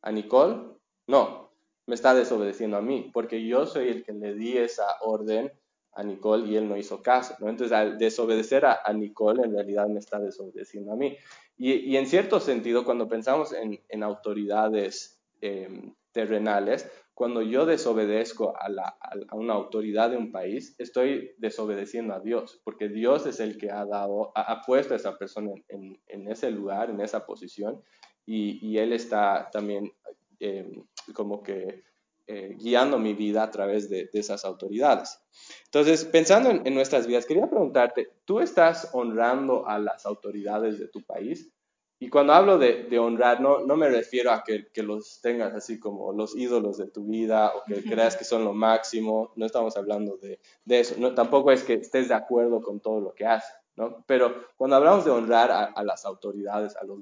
¿A 0.00 0.12
Nicole? 0.12 0.76
No, 1.08 1.50
me 1.86 1.94
está 1.94 2.14
desobedeciendo 2.14 2.76
a 2.76 2.82
mí, 2.82 3.10
porque 3.12 3.44
yo 3.44 3.66
soy 3.66 3.88
el 3.88 4.04
que 4.04 4.12
le 4.12 4.34
di 4.34 4.56
esa 4.56 4.86
orden 5.00 5.52
a 5.94 6.04
Nicole 6.04 6.46
y 6.46 6.56
él 6.56 6.68
no 6.68 6.76
hizo 6.76 7.02
caso. 7.02 7.34
¿no? 7.40 7.48
Entonces, 7.48 7.76
al 7.76 7.98
desobedecer 7.98 8.64
a, 8.64 8.80
Nicole, 8.92 9.42
en 9.42 9.52
realidad 9.52 9.88
me 9.88 9.98
está 9.98 10.20
desobedeciendo 10.20 10.92
a 10.92 10.96
mí. 10.96 11.16
Y, 11.60 11.96
en 11.96 12.06
cierto 12.06 12.38
sentido, 12.38 12.84
cuando 12.84 13.08
pensamos 13.08 13.52
en, 13.52 14.02
autoridades 14.04 15.20
em, 15.40 15.92
terrenales, 16.12 16.88
cuando 17.14 17.42
yo 17.42 17.66
desobedezco 17.66 18.54
a, 18.56 18.96
una 19.34 19.54
autoridad 19.54 20.10
de 20.10 20.16
un 20.16 20.30
país, 20.30 20.76
estoy 20.78 21.34
desobedeciendo 21.38 22.14
a 22.14 22.20
Dios, 22.20 22.60
porque 22.62 22.88
Dios 22.88 23.26
es 23.26 23.40
el 23.40 23.58
que 23.58 23.72
ha 23.72 23.84
dado, 23.84 24.30
ha, 24.36 24.62
puesto 24.64 24.94
a 24.94 24.98
esa 24.98 25.18
persona 25.18 25.50
en, 25.68 26.28
ese 26.30 26.52
lugar, 26.52 26.90
en 26.90 27.00
esa 27.00 27.26
posición, 27.26 27.82
y, 28.24 28.78
Él 28.78 28.92
está 28.92 29.48
también 29.50 29.92
em, 30.38 30.84
como 31.12 31.42
que 31.42 31.82
eh, 32.30 32.56
guiando 32.58 32.98
mi 32.98 33.14
vida 33.14 33.42
a 33.42 33.50
través 33.50 33.88
de, 33.88 34.10
esas 34.12 34.44
autoridades. 34.44 35.18
Entonces, 35.64 36.04
pensando 36.04 36.50
en, 36.50 36.74
nuestras 36.74 37.06
vidas, 37.06 37.24
quería 37.24 37.48
preguntarte, 37.48 38.10
¿tú 38.26 38.40
estás 38.40 38.90
honrando 38.92 39.66
a 39.66 39.78
las 39.78 40.04
autoridades 40.04 40.78
de 40.78 40.88
tu 40.88 41.02
país? 41.02 41.50
Y 41.98 42.10
cuando 42.10 42.34
hablo 42.34 42.58
de, 42.58 42.98
honrar, 42.98 43.40
no, 43.40 43.60
no, 43.60 43.76
me 43.78 43.88
refiero 43.88 44.30
a 44.30 44.44
que, 44.44 44.68
que, 44.70 44.82
los 44.82 45.22
tengas 45.22 45.54
así 45.54 45.80
como 45.80 46.12
los 46.12 46.36
ídolos 46.36 46.76
de 46.76 46.88
tu 46.88 47.04
vida 47.04 47.50
o 47.56 47.64
que 47.64 47.82
creas 47.82 48.14
que 48.14 48.24
son 48.24 48.44
lo 48.44 48.52
máximo, 48.52 49.32
no 49.36 49.46
estamos 49.46 49.78
hablando 49.78 50.18
de, 50.18 50.38
de 50.66 50.80
eso, 50.80 50.96
no, 50.98 51.14
tampoco 51.14 51.50
es 51.50 51.64
que 51.64 51.74
estés 51.74 52.08
de 52.08 52.14
acuerdo 52.14 52.60
con 52.60 52.80
todo 52.80 53.00
lo 53.00 53.14
que 53.14 53.24
hacen, 53.24 53.56
¿no? 53.74 54.04
Pero 54.06 54.48
cuando 54.58 54.76
hablamos 54.76 55.06
de 55.06 55.12
honrar 55.12 55.50
a, 55.50 55.82
las 55.82 56.04
autoridades, 56.04 56.76
a 56.76 56.84
los, 56.84 56.98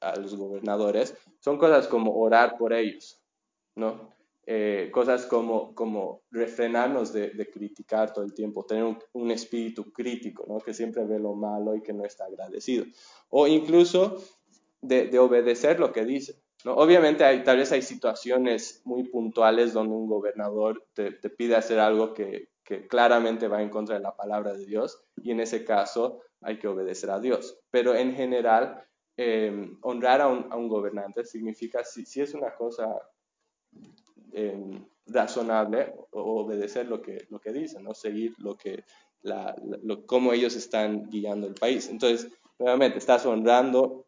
a 0.00 0.16
los 0.20 0.36
gobernadores, 0.36 1.16
son 1.40 1.58
cosas 1.58 1.88
como 1.88 2.16
orar 2.16 2.56
por 2.56 2.72
ellos, 2.72 3.20
¿no? 3.74 4.21
Eh, 4.44 4.90
cosas 4.90 5.26
como, 5.26 5.72
como 5.72 6.22
refrenarnos 6.32 7.12
de, 7.12 7.48
criticar 7.52 8.12
todo 8.12 8.24
el 8.24 8.34
tiempo, 8.34 8.64
tener 8.64 8.96
un, 9.12 9.30
espíritu 9.30 9.92
crítico, 9.92 10.44
¿no? 10.48 10.58
que 10.58 10.74
siempre 10.74 11.04
ve 11.04 11.20
lo 11.20 11.34
malo 11.34 11.76
y 11.76 11.82
que 11.82 11.92
no 11.92 12.04
está 12.04 12.24
agradecido. 12.24 12.84
O 13.28 13.46
incluso 13.46 14.16
de, 14.80 15.16
obedecer 15.20 15.78
lo 15.78 15.92
que 15.92 16.04
dice. 16.04 16.42
¿no? 16.64 16.74
Obviamente 16.74 17.24
hay, 17.24 17.44
tal 17.44 17.58
vez 17.58 17.70
hay 17.70 17.82
situaciones 17.82 18.82
muy 18.84 19.04
puntuales 19.04 19.72
donde 19.72 19.94
un 19.94 20.08
gobernador 20.08 20.84
te, 20.92 21.12
pide 21.12 21.54
hacer 21.54 21.78
algo 21.78 22.12
que, 22.12 22.48
que, 22.64 22.88
claramente 22.88 23.46
va 23.46 23.62
en 23.62 23.70
contra 23.70 23.94
de 23.94 24.02
la 24.02 24.16
palabra 24.16 24.54
de 24.54 24.66
Dios 24.66 25.04
y 25.22 25.30
en 25.30 25.38
ese 25.38 25.64
caso 25.64 26.20
hay 26.40 26.58
que 26.58 26.66
obedecer 26.66 27.10
a 27.10 27.20
Dios. 27.20 27.60
Pero 27.70 27.94
en 27.94 28.16
general, 28.16 28.84
eh, 29.16 29.70
honrar 29.82 30.20
a 30.20 30.26
un, 30.26 30.52
a 30.52 30.56
un, 30.56 30.68
gobernante 30.68 31.24
significa, 31.24 31.84
si, 31.84 32.04
si 32.04 32.20
es 32.20 32.34
una 32.34 32.52
cosa 32.56 32.88
eh, 34.32 34.58
razonable 35.06 35.94
obedecer 36.10 36.86
lo 36.86 37.02
que, 37.02 37.26
lo 37.28 37.40
que 37.40 37.52
dicen, 37.52 37.84
¿no? 37.84 37.94
seguir 37.94 38.34
lo 38.38 38.56
que, 38.56 38.84
la, 39.22 39.54
cómo 40.06 40.32
ellos 40.32 40.56
están 40.56 41.08
guiando 41.08 41.46
el 41.46 41.54
país. 41.54 41.88
Entonces, 41.88 42.30
nuevamente, 42.58 42.98
estás 42.98 43.26
honrando 43.26 44.06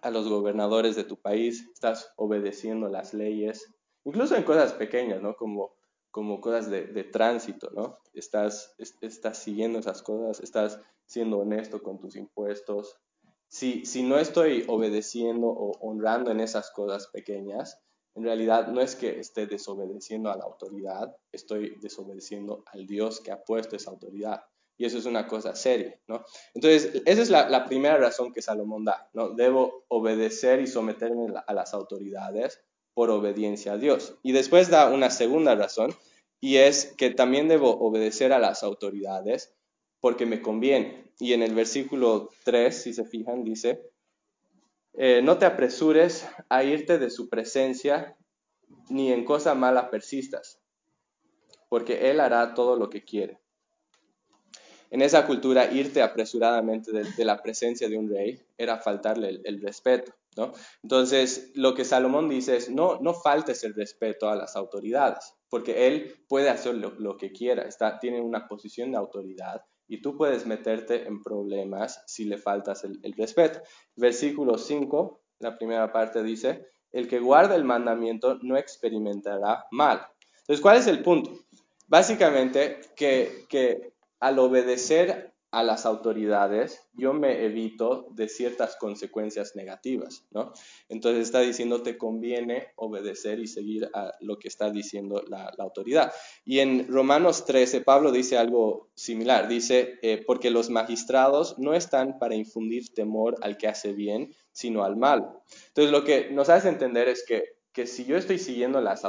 a 0.00 0.10
los 0.10 0.28
gobernadores 0.28 0.96
de 0.96 1.04
tu 1.04 1.16
país, 1.16 1.68
estás 1.72 2.12
obedeciendo 2.16 2.88
las 2.88 3.14
leyes, 3.14 3.72
incluso 4.04 4.36
en 4.36 4.42
cosas 4.42 4.72
pequeñas, 4.72 5.22
¿no? 5.22 5.36
Como, 5.36 5.74
como 6.10 6.40
cosas 6.40 6.68
de, 6.70 6.86
de 6.86 7.04
tránsito, 7.04 7.70
¿no? 7.70 7.98
Estás, 8.12 8.74
estás 8.78 9.38
siguiendo 9.38 9.78
esas 9.78 10.02
cosas, 10.02 10.40
estás 10.40 10.80
siendo 11.06 11.38
honesto 11.38 11.82
con 11.82 11.98
tus 11.98 12.16
impuestos. 12.16 12.98
Si, 13.46 13.84
si 13.84 14.02
no 14.02 14.18
estoy 14.18 14.64
obedeciendo 14.66 15.46
o 15.46 15.72
honrando 15.80 16.30
en 16.30 16.40
esas 16.40 16.70
cosas 16.70 17.08
pequeñas, 17.08 17.78
en 18.14 18.24
realidad 18.24 18.68
no 18.68 18.80
es 18.80 18.94
que 18.94 19.18
esté 19.18 19.46
desobedeciendo 19.46 20.30
a 20.30 20.36
la 20.36 20.44
autoridad, 20.44 21.16
estoy 21.32 21.76
desobedeciendo 21.80 22.64
al 22.66 22.86
Dios 22.86 23.20
que 23.20 23.30
ha 23.30 23.42
puesto 23.42 23.76
esa 23.76 23.90
autoridad. 23.90 24.44
Y 24.76 24.86
eso 24.86 24.98
es 24.98 25.06
una 25.06 25.28
cosa 25.28 25.54
seria, 25.54 25.98
¿no? 26.08 26.24
Entonces, 26.54 27.02
esa 27.06 27.22
es 27.22 27.30
la, 27.30 27.64
primera 27.66 27.98
razón 27.98 28.32
que 28.32 28.42
Salomón 28.42 28.84
da, 28.84 29.08
¿no? 29.12 29.30
Debo 29.30 29.84
obedecer 29.88 30.60
y 30.60 30.66
someterme 30.66 31.32
a 31.46 31.54
las 31.54 31.72
autoridades 31.74 32.60
por 32.94 33.10
obediencia 33.10 33.74
a 33.74 33.78
Dios. 33.78 34.14
Y 34.22 34.32
después 34.32 34.70
da 34.70 34.90
una 34.90 35.10
segunda 35.10 35.54
razón, 35.54 35.94
y 36.40 36.56
es 36.56 36.94
que 36.98 37.10
también 37.10 37.48
debo 37.48 37.70
obedecer 37.78 38.32
a 38.32 38.38
las 38.38 38.62
autoridades 38.62 39.54
porque 40.00 40.26
me 40.26 40.42
conviene. 40.42 41.12
Y 41.20 41.34
en 41.34 41.42
el 41.42 41.54
versículo 41.54 42.30
3, 42.44 42.82
si 42.82 42.92
se 42.92 43.04
fijan, 43.04 43.44
dice, 43.44 43.91
eh, 44.94 45.20
no 45.22 45.38
te 45.38 45.46
apresures 45.46 46.26
a 46.48 46.64
irte 46.64 46.98
de 46.98 47.10
su 47.10 47.28
presencia, 47.28 48.16
ni 48.88 49.12
en 49.12 49.24
cosa 49.24 49.54
mala 49.54 49.90
persistas, 49.90 50.60
porque 51.68 52.10
Él 52.10 52.20
hará 52.20 52.54
todo 52.54 52.76
lo 52.76 52.90
que 52.90 53.04
quiere. 53.04 53.40
En 54.92 55.00
esa 55.00 55.26
cultura, 55.26 55.72
irte 55.72 56.02
apresuradamente 56.02 56.92
de, 56.92 57.24
la 57.24 57.42
presencia 57.42 57.88
de 57.88 57.96
un 57.96 58.10
rey 58.10 58.38
era 58.58 58.76
faltarle 58.76 59.40
el, 59.42 59.62
respeto. 59.62 60.12
¿no? 60.36 60.52
Entonces, 60.82 61.50
lo 61.54 61.74
que 61.74 61.86
Salomón 61.86 62.28
dice 62.28 62.58
es, 62.58 62.68
no, 62.68 63.00
no 63.00 63.14
faltes 63.14 63.64
el 63.64 63.72
respeto 63.72 64.28
a 64.28 64.36
las 64.36 64.54
autoridades, 64.54 65.32
porque 65.48 65.86
él 65.86 66.14
puede 66.28 66.50
hacer 66.50 66.74
lo, 66.74 67.16
que 67.16 67.32
quiera, 67.32 67.62
está, 67.62 67.98
tiene 67.98 68.20
una 68.20 68.46
posición 68.46 68.90
de 68.90 68.98
autoridad 68.98 69.64
y 69.92 70.00
tú 70.00 70.16
puedes 70.16 70.46
meterte 70.46 71.06
en 71.06 71.22
problemas 71.22 72.02
si 72.06 72.24
le 72.24 72.38
faltas 72.38 72.82
el, 72.82 73.12
respeto. 73.14 73.60
Versículo 73.94 74.56
5, 74.56 75.20
la 75.40 75.58
primera 75.58 75.92
parte 75.92 76.22
dice, 76.22 76.66
el 76.92 77.06
que 77.08 77.20
guarda 77.20 77.56
el 77.56 77.64
mandamiento 77.64 78.38
no 78.40 78.56
experimentará 78.56 79.66
mal. 79.70 80.00
Entonces, 80.38 80.62
¿cuál 80.62 80.78
es 80.78 80.86
el 80.86 81.02
punto? 81.02 81.32
Básicamente 81.88 82.80
que, 82.96 83.44
que 83.50 83.92
al 84.18 84.38
obedecer 84.38 85.31
a 85.52 85.62
las 85.62 85.84
autoridades, 85.84 86.88
yo 86.94 87.12
me 87.12 87.44
evito 87.44 88.08
de 88.12 88.26
ciertas 88.26 88.74
consecuencias 88.76 89.54
negativas, 89.54 90.26
¿no? 90.30 90.54
Entonces 90.88 91.24
está 91.24 91.40
diciendo, 91.40 91.82
te 91.82 91.98
conviene 91.98 92.68
obedecer 92.76 93.38
y 93.38 93.46
seguir 93.46 93.90
a 93.92 94.14
lo 94.20 94.38
que 94.38 94.48
está 94.48 94.70
diciendo 94.70 95.22
la, 95.28 95.52
autoridad. 95.58 96.10
Y 96.46 96.60
en 96.60 96.88
Romanos 96.88 97.44
13, 97.44 97.82
Pablo 97.82 98.12
dice 98.12 98.38
algo 98.38 98.88
similar, 98.94 99.46
dice, 99.46 99.98
eh, 100.00 100.24
porque 100.26 100.50
los 100.50 100.70
magistrados 100.70 101.58
no 101.58 101.74
están 101.74 102.18
para 102.18 102.34
infundir 102.34 102.94
temor 102.94 103.36
al 103.42 103.58
que 103.58 103.68
hace 103.68 103.92
bien, 103.92 104.34
sino 104.52 104.84
al 104.84 104.96
mal. 104.96 105.38
Entonces 105.68 105.92
lo 105.92 106.02
que 106.02 106.30
nos 106.30 106.48
hace 106.48 106.70
entender 106.70 107.08
es 107.08 107.26
que, 107.28 107.44
que 107.72 107.86
si 107.86 108.06
yo 108.06 108.16
estoy 108.16 108.38
siguiendo 108.38 108.80
las, 108.80 109.02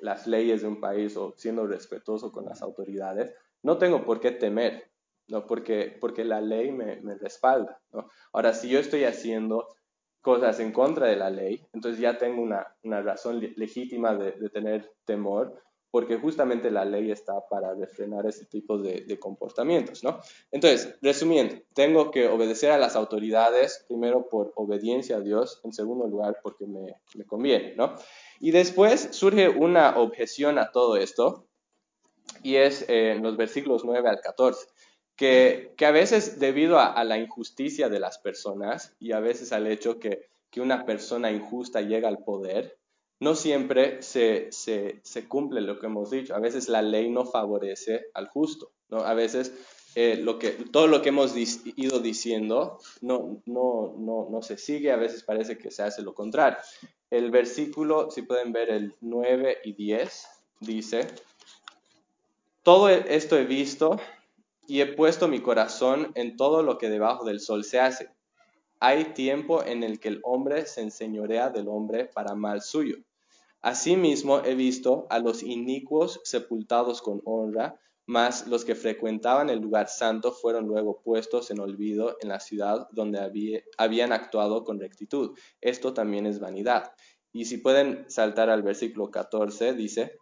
las 0.00 0.26
leyes 0.28 0.62
de 0.62 0.68
un 0.68 0.80
país 0.80 1.16
o 1.16 1.34
siendo 1.36 1.66
respetuoso 1.66 2.30
con 2.30 2.44
las 2.44 2.62
autoridades, 2.62 3.34
no 3.62 3.78
tengo 3.78 4.04
por 4.04 4.20
qué 4.20 4.30
temer, 4.30 4.88
¿no? 5.28 5.46
Porque, 5.46 5.96
porque 6.00 6.24
la 6.24 6.40
ley 6.40 6.72
me, 6.72 7.00
me 7.02 7.16
respalda, 7.16 7.80
¿no? 7.92 8.08
Ahora, 8.32 8.54
si 8.54 8.68
yo 8.68 8.78
estoy 8.78 9.04
haciendo 9.04 9.68
cosas 10.20 10.58
en 10.58 10.72
contra 10.72 11.06
de 11.06 11.16
la 11.16 11.30
ley, 11.30 11.64
entonces 11.72 12.00
ya 12.00 12.18
tengo 12.18 12.42
una, 12.42 12.66
una 12.82 13.00
razón 13.00 13.40
legítima 13.56 14.14
de, 14.16 14.32
de, 14.32 14.48
tener 14.50 14.92
temor, 15.04 15.62
porque 15.90 16.18
justamente 16.18 16.70
la 16.70 16.84
ley 16.84 17.12
está 17.12 17.34
para 17.48 17.74
refrenar 17.74 18.26
ese 18.26 18.44
tipo 18.46 18.76
de, 18.76 19.04
de, 19.06 19.18
comportamientos, 19.20 20.02
¿no? 20.02 20.18
Entonces, 20.50 20.98
resumiendo, 21.00 21.54
tengo 21.74 22.10
que 22.10 22.26
obedecer 22.26 22.72
a 22.72 22.78
las 22.78 22.96
autoridades, 22.96 23.84
primero 23.88 24.28
por 24.28 24.52
obediencia 24.56 25.18
a 25.18 25.20
Dios, 25.20 25.60
en 25.62 25.72
segundo 25.72 26.08
lugar 26.08 26.38
porque 26.42 26.66
me, 26.66 26.96
me 27.14 27.24
conviene, 27.24 27.76
¿no? 27.76 27.94
Y 28.40 28.50
después 28.50 29.08
surge 29.12 29.48
una 29.48 29.96
objeción 29.96 30.58
a 30.58 30.72
todo 30.72 30.96
esto, 30.96 31.46
y 32.42 32.56
es 32.56 32.82
eh, 32.88 33.12
en 33.12 33.22
los 33.22 33.36
versículos 33.36 33.84
9 33.84 34.08
al 34.08 34.20
14 34.20 34.66
que, 35.16 35.74
a 35.80 35.90
veces 35.90 36.38
debido 36.38 36.78
a, 36.78 37.02
la 37.04 37.18
injusticia 37.18 37.88
de 37.88 38.00
las 38.00 38.18
personas 38.18 38.94
y 39.00 39.12
a 39.12 39.20
veces 39.20 39.52
al 39.52 39.66
hecho 39.66 39.98
que, 39.98 40.28
que 40.50 40.60
una 40.60 40.84
persona 40.84 41.30
injusta 41.30 41.80
llega 41.80 42.08
al 42.08 42.18
poder, 42.18 42.78
no 43.18 43.34
siempre 43.34 44.02
se, 44.02 44.48
se, 44.52 45.28
cumple 45.28 45.62
lo 45.62 45.78
que 45.78 45.86
hemos 45.86 46.10
dicho. 46.10 46.34
A 46.34 46.38
veces 46.38 46.68
la 46.68 46.82
ley 46.82 47.10
no 47.10 47.24
favorece 47.24 48.06
al 48.12 48.28
justo. 48.28 48.72
¿no? 48.90 48.98
A 48.98 49.14
veces 49.14 49.52
eh, 49.94 50.16
lo 50.16 50.38
que, 50.38 50.50
todo 50.50 50.86
lo 50.86 51.00
que 51.00 51.08
hemos 51.08 51.34
ido 51.34 52.00
diciendo 52.00 52.78
no, 53.00 53.40
no, 53.46 53.94
no, 53.96 54.28
no 54.30 54.42
se 54.42 54.58
sigue, 54.58 54.92
a 54.92 54.96
veces 54.96 55.22
parece 55.22 55.56
que 55.56 55.70
se 55.70 55.82
hace 55.82 56.02
lo 56.02 56.14
contrario. 56.14 56.58
El 57.08 57.30
versículo, 57.30 58.10
si 58.10 58.22
pueden 58.22 58.52
ver 58.52 58.68
el 58.68 58.94
9 59.00 59.58
y 59.64 59.72
10, 59.72 60.26
dice, 60.60 61.06
todo 62.62 62.90
esto 62.90 63.38
he 63.38 63.44
visto 63.44 63.98
y 64.66 64.80
he 64.80 64.86
puesto 64.86 65.28
mi 65.28 65.40
corazón 65.40 66.12
en 66.14 66.36
todo 66.36 66.62
lo 66.62 66.78
que 66.78 66.90
debajo 66.90 67.24
del 67.24 67.40
sol 67.40 67.64
se 67.64 67.80
hace. 67.80 68.10
Hay 68.80 69.14
tiempo 69.14 69.64
en 69.64 69.82
el 69.82 70.00
que 70.00 70.08
el 70.08 70.20
hombre 70.22 70.66
se 70.66 70.82
enseñorea 70.82 71.50
del 71.50 71.68
hombre 71.68 72.06
para 72.06 72.34
mal 72.34 72.60
suyo. 72.60 72.96
Asimismo 73.62 74.44
he 74.44 74.54
visto 74.54 75.06
a 75.10 75.18
los 75.18 75.42
inicuos 75.42 76.20
sepultados 76.24 77.02
con 77.02 77.22
honra, 77.24 77.80
mas 78.04 78.46
los 78.46 78.64
que 78.64 78.76
frecuentaban 78.76 79.50
el 79.50 79.58
lugar 79.58 79.88
santo 79.88 80.30
fueron 80.30 80.66
luego 80.66 81.00
puestos 81.02 81.50
en 81.50 81.58
olvido 81.58 82.16
en 82.20 82.28
la 82.28 82.38
ciudad 82.38 82.86
donde 82.92 83.62
habían 83.78 84.12
actuado 84.12 84.62
con 84.62 84.78
rectitud. 84.78 85.36
Esto 85.60 85.92
también 85.92 86.26
es 86.26 86.38
vanidad. 86.38 86.92
Y 87.32 87.46
si 87.46 87.58
pueden 87.58 88.08
saltar 88.08 88.50
al 88.50 88.62
versículo 88.62 89.10
14, 89.10 89.72
dice, 89.72 90.16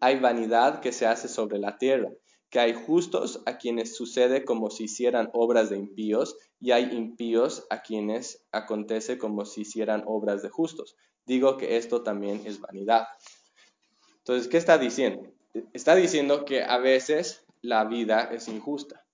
hay 0.00 0.18
vanidad 0.18 0.80
que 0.80 0.92
se 0.92 1.06
hace 1.06 1.28
sobre 1.28 1.58
la 1.58 1.78
tierra, 1.78 2.10
que 2.50 2.60
hay 2.60 2.74
justos 2.74 3.42
a 3.46 3.58
quienes 3.58 3.96
sucede 3.96 4.44
como 4.44 4.70
si 4.70 4.84
hicieran 4.84 5.30
obras 5.32 5.70
de 5.70 5.76
impíos, 5.76 6.36
y 6.60 6.70
hay 6.70 6.84
impíos 6.96 7.66
a 7.70 7.82
quienes 7.82 8.46
acontece 8.52 9.18
como 9.18 9.44
si 9.44 9.62
hicieran 9.62 10.04
obras 10.06 10.42
de 10.42 10.48
justos. 10.48 10.96
Digo 11.26 11.56
que 11.56 11.76
esto 11.76 12.02
también 12.02 12.42
es 12.44 12.60
vanidad. 12.60 13.08
Entonces, 14.18 14.48
¿qué 14.48 14.56
está 14.56 14.78
diciendo? 14.78 15.28
Está 15.72 15.94
diciendo 15.94 16.44
que 16.44 16.62
a 16.62 16.78
veces 16.78 17.44
la 17.62 17.84
vida 17.84 18.30
es 18.32 18.48
injusta, 18.48 19.04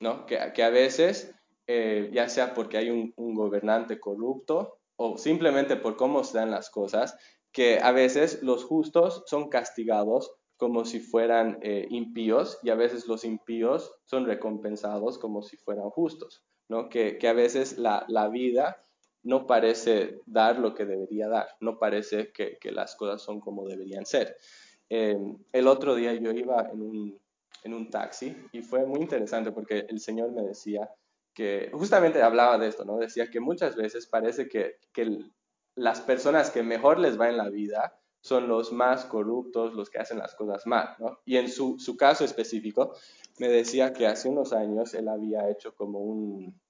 ¿no? 0.00 0.26
Que, 0.26 0.38
a 0.38 0.70
veces, 0.70 1.34
eh, 1.66 2.10
ya 2.12 2.28
sea 2.28 2.54
porque 2.54 2.78
hay 2.78 2.90
un 2.90 3.34
gobernante 3.34 4.00
corrupto 4.00 4.80
o 4.96 5.16
simplemente 5.16 5.76
por 5.76 5.96
cómo 5.96 6.24
se 6.24 6.36
dan 6.38 6.50
las 6.50 6.68
cosas, 6.68 7.16
que 7.52 7.78
a 7.80 7.90
veces 7.92 8.42
los 8.42 8.64
justos 8.64 9.22
son 9.26 9.48
castigados 9.48 10.32
como 10.60 10.84
si 10.84 11.00
fueran 11.00 11.58
eh, 11.62 11.86
impíos 11.88 12.58
y 12.62 12.68
a 12.68 12.74
veces 12.74 13.08
los 13.08 13.24
impíos 13.24 13.94
son 14.04 14.26
recompensados 14.26 15.18
como 15.18 15.40
si 15.40 15.56
fueran 15.56 15.88
justos, 15.88 16.44
¿no? 16.68 16.90
Que, 16.90 17.18
a 17.26 17.32
veces 17.32 17.78
la, 17.78 18.28
vida 18.28 18.84
no 19.22 19.46
parece 19.46 20.20
dar 20.26 20.58
lo 20.58 20.74
que 20.74 20.84
debería 20.84 21.28
dar, 21.28 21.48
no 21.60 21.78
parece 21.78 22.30
que, 22.30 22.58
las 22.72 22.94
cosas 22.94 23.22
son 23.22 23.40
como 23.40 23.66
deberían 23.66 24.04
ser. 24.04 24.36
Eh, 24.90 25.16
el 25.50 25.66
otro 25.66 25.94
día 25.94 26.12
yo 26.12 26.30
iba 26.30 26.68
en 26.70 26.82
un, 26.82 27.18
en 27.64 27.72
un 27.72 27.88
taxi 27.88 28.36
y 28.52 28.60
fue 28.60 28.84
muy 28.84 29.00
interesante 29.00 29.52
porque 29.52 29.86
el 29.88 29.98
Señor 29.98 30.30
me 30.32 30.42
decía 30.42 30.90
que 31.32 31.70
justamente 31.72 32.20
hablaba 32.20 32.58
de 32.58 32.68
esto, 32.68 32.84
¿no? 32.84 32.98
Decía 32.98 33.30
que 33.30 33.40
muchas 33.40 33.76
veces 33.76 34.06
parece 34.06 34.46
que, 34.46 34.76
que 34.92 35.20
las 35.74 36.02
personas 36.02 36.50
que 36.50 36.62
mejor 36.62 36.98
les 36.98 37.18
va 37.18 37.30
en 37.30 37.38
la 37.38 37.48
vida 37.48 37.96
son 38.20 38.48
los 38.48 38.72
más 38.72 39.06
corruptos, 39.06 39.74
los 39.74 39.88
que 39.88 39.98
hacen 39.98 40.18
las 40.18 40.34
cosas 40.34 40.66
mal, 40.66 40.94
¿no? 40.98 41.18
Y 41.24 41.36
en 41.36 41.48
su, 41.48 41.76
caso 41.98 42.24
específico, 42.24 42.94
me 43.38 43.48
decía 43.48 43.92
que 43.92 44.06
hace 44.06 44.28
unos 44.28 44.52
años 44.52 44.94
él 44.94 45.08
había 45.08 45.48
hecho 45.50 45.74
como 45.74 46.00
un, 46.00 46.60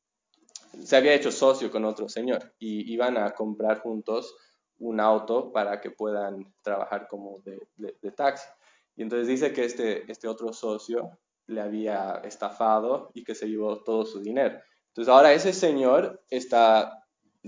se 0.82 0.96
había 0.96 1.14
hecho 1.14 1.32
socio 1.32 1.70
con 1.70 1.84
otro 1.84 2.08
señor 2.08 2.54
y 2.58 2.92
iban 2.92 3.18
a 3.18 3.30
comprar 3.32 3.80
juntos 3.80 4.36
un 4.78 5.00
auto 5.00 5.52
para 5.52 5.80
que 5.80 5.90
puedan 5.90 6.54
trabajar 6.62 7.08
como 7.08 7.40
de, 7.40 7.60
de, 7.76 8.10
taxi. 8.12 8.48
Y 8.96 9.02
entonces 9.02 9.28
dice 9.28 9.52
que 9.52 9.64
este, 9.64 10.10
este 10.10 10.28
otro 10.28 10.52
socio 10.52 11.18
le 11.46 11.60
había 11.60 12.22
estafado 12.24 13.10
y 13.12 13.24
que 13.24 13.34
se 13.34 13.48
llevó 13.48 13.82
todo 13.82 14.06
su 14.06 14.20
dinero. 14.20 14.58
Entonces 14.88 15.12
ahora 15.12 15.32
ese 15.32 15.52
señor 15.52 16.22
está 16.30 16.99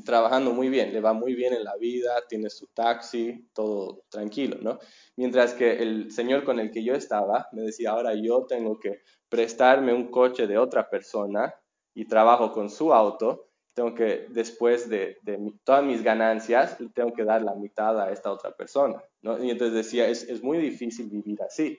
trabajando 0.04 0.52
muy 0.52 0.68
bien, 0.68 0.92
le 0.92 1.00
va 1.00 1.12
muy 1.12 1.34
bien 1.34 1.52
en 1.52 1.64
la 1.64 1.76
vida, 1.76 2.22
tiene 2.28 2.48
su 2.48 2.66
taxi, 2.68 3.48
todo 3.52 4.04
tranquilo, 4.08 4.56
¿no? 4.60 4.78
Mientras 5.16 5.52
que 5.52 5.82
el 5.82 6.10
señor 6.10 6.44
con 6.44 6.58
el 6.58 6.70
que 6.70 6.82
yo 6.82 6.94
estaba 6.94 7.48
me 7.52 7.62
decía, 7.62 7.90
ahora 7.90 8.14
yo 8.14 8.46
tengo 8.46 8.78
que 8.80 9.02
prestarme 9.28 9.92
un 9.92 10.10
coche 10.10 10.46
de 10.46 10.58
otra 10.58 10.88
persona 10.88 11.54
y 11.94 12.06
trabajo 12.06 12.52
con 12.52 12.70
su 12.70 12.92
auto, 12.94 13.48
tengo 13.74 13.94
que, 13.94 14.26
después 14.30 14.88
de, 14.88 15.18
todas 15.64 15.84
mis 15.84 16.02
ganancias, 16.02 16.76
tengo 16.94 17.12
que 17.12 17.24
dar 17.24 17.42
la 17.42 17.54
mitad 17.54 18.00
a 18.00 18.10
esta 18.10 18.30
otra 18.30 18.52
persona, 18.52 19.02
¿no? 19.22 19.42
Y 19.42 19.50
entonces 19.50 19.74
decía, 19.74 20.08
es, 20.08 20.24
es 20.24 20.42
muy 20.42 20.58
difícil 20.58 21.08
vivir 21.08 21.42
así. 21.42 21.78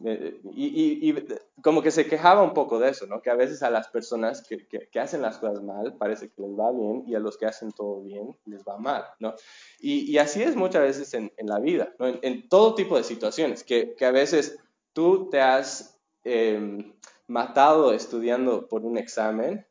Y, 0.00 1.14
como 1.62 1.80
que 1.80 1.90
se 1.90 2.06
quejaba 2.06 2.42
un 2.42 2.52
poco 2.52 2.78
de 2.78 2.90
eso, 2.90 3.06
¿no? 3.06 3.22
Que 3.22 3.30
a 3.30 3.36
veces 3.36 3.62
a 3.62 3.70
las 3.70 3.88
personas 3.88 4.42
que, 4.42 4.66
que, 4.66 5.00
hacen 5.00 5.22
las 5.22 5.38
cosas 5.38 5.62
mal 5.62 5.96
parece 5.96 6.28
que 6.28 6.42
les 6.42 6.50
va 6.58 6.72
bien 6.72 7.04
y 7.06 7.14
a 7.14 7.20
los 7.20 7.38
que 7.38 7.46
hacen 7.46 7.72
todo 7.72 8.02
bien 8.02 8.36
les 8.44 8.64
va 8.64 8.76
mal, 8.76 9.04
¿no? 9.20 9.34
Y, 9.78 10.18
así 10.18 10.42
es 10.42 10.56
muchas 10.56 10.82
veces 10.82 11.14
en, 11.14 11.32
en 11.36 11.46
la 11.46 11.58
vida, 11.60 11.94
¿no? 11.98 12.06
En, 12.08 12.48
todo 12.48 12.74
tipo 12.74 12.96
de 12.96 13.04
situaciones, 13.04 13.64
que, 13.64 13.94
que 13.94 14.04
a 14.04 14.10
veces 14.10 14.58
tú 14.92 15.28
te 15.30 15.40
has 15.40 15.98
em, 16.24 16.92
matado 17.26 17.92
estudiando 17.92 18.68
por 18.68 18.84
un 18.84 18.98
examen 18.98 19.66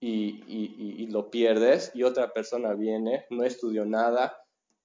y, 0.00 1.06
lo 1.10 1.30
pierdes 1.30 1.90
y 1.94 2.02
otra 2.02 2.32
persona 2.32 2.74
viene, 2.74 3.26
no 3.30 3.44
estudió 3.44 3.84
nada, 3.84 4.36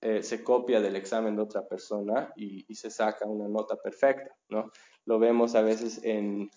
eh, 0.06 0.22
se 0.22 0.44
copia 0.44 0.82
del 0.82 0.98
examen 0.98 1.38
de 1.38 1.44
otra 1.44 1.66
persona 1.66 2.34
y, 2.36 2.66
se 2.76 2.90
saca 2.90 3.26
una 3.26 3.48
nota 3.48 3.78
perfecta, 3.78 4.36
¿no? 4.50 4.70
Lo 5.06 5.18
vemos 5.18 5.56
a 5.56 5.62
veces 5.62 6.04
en, 6.04 6.52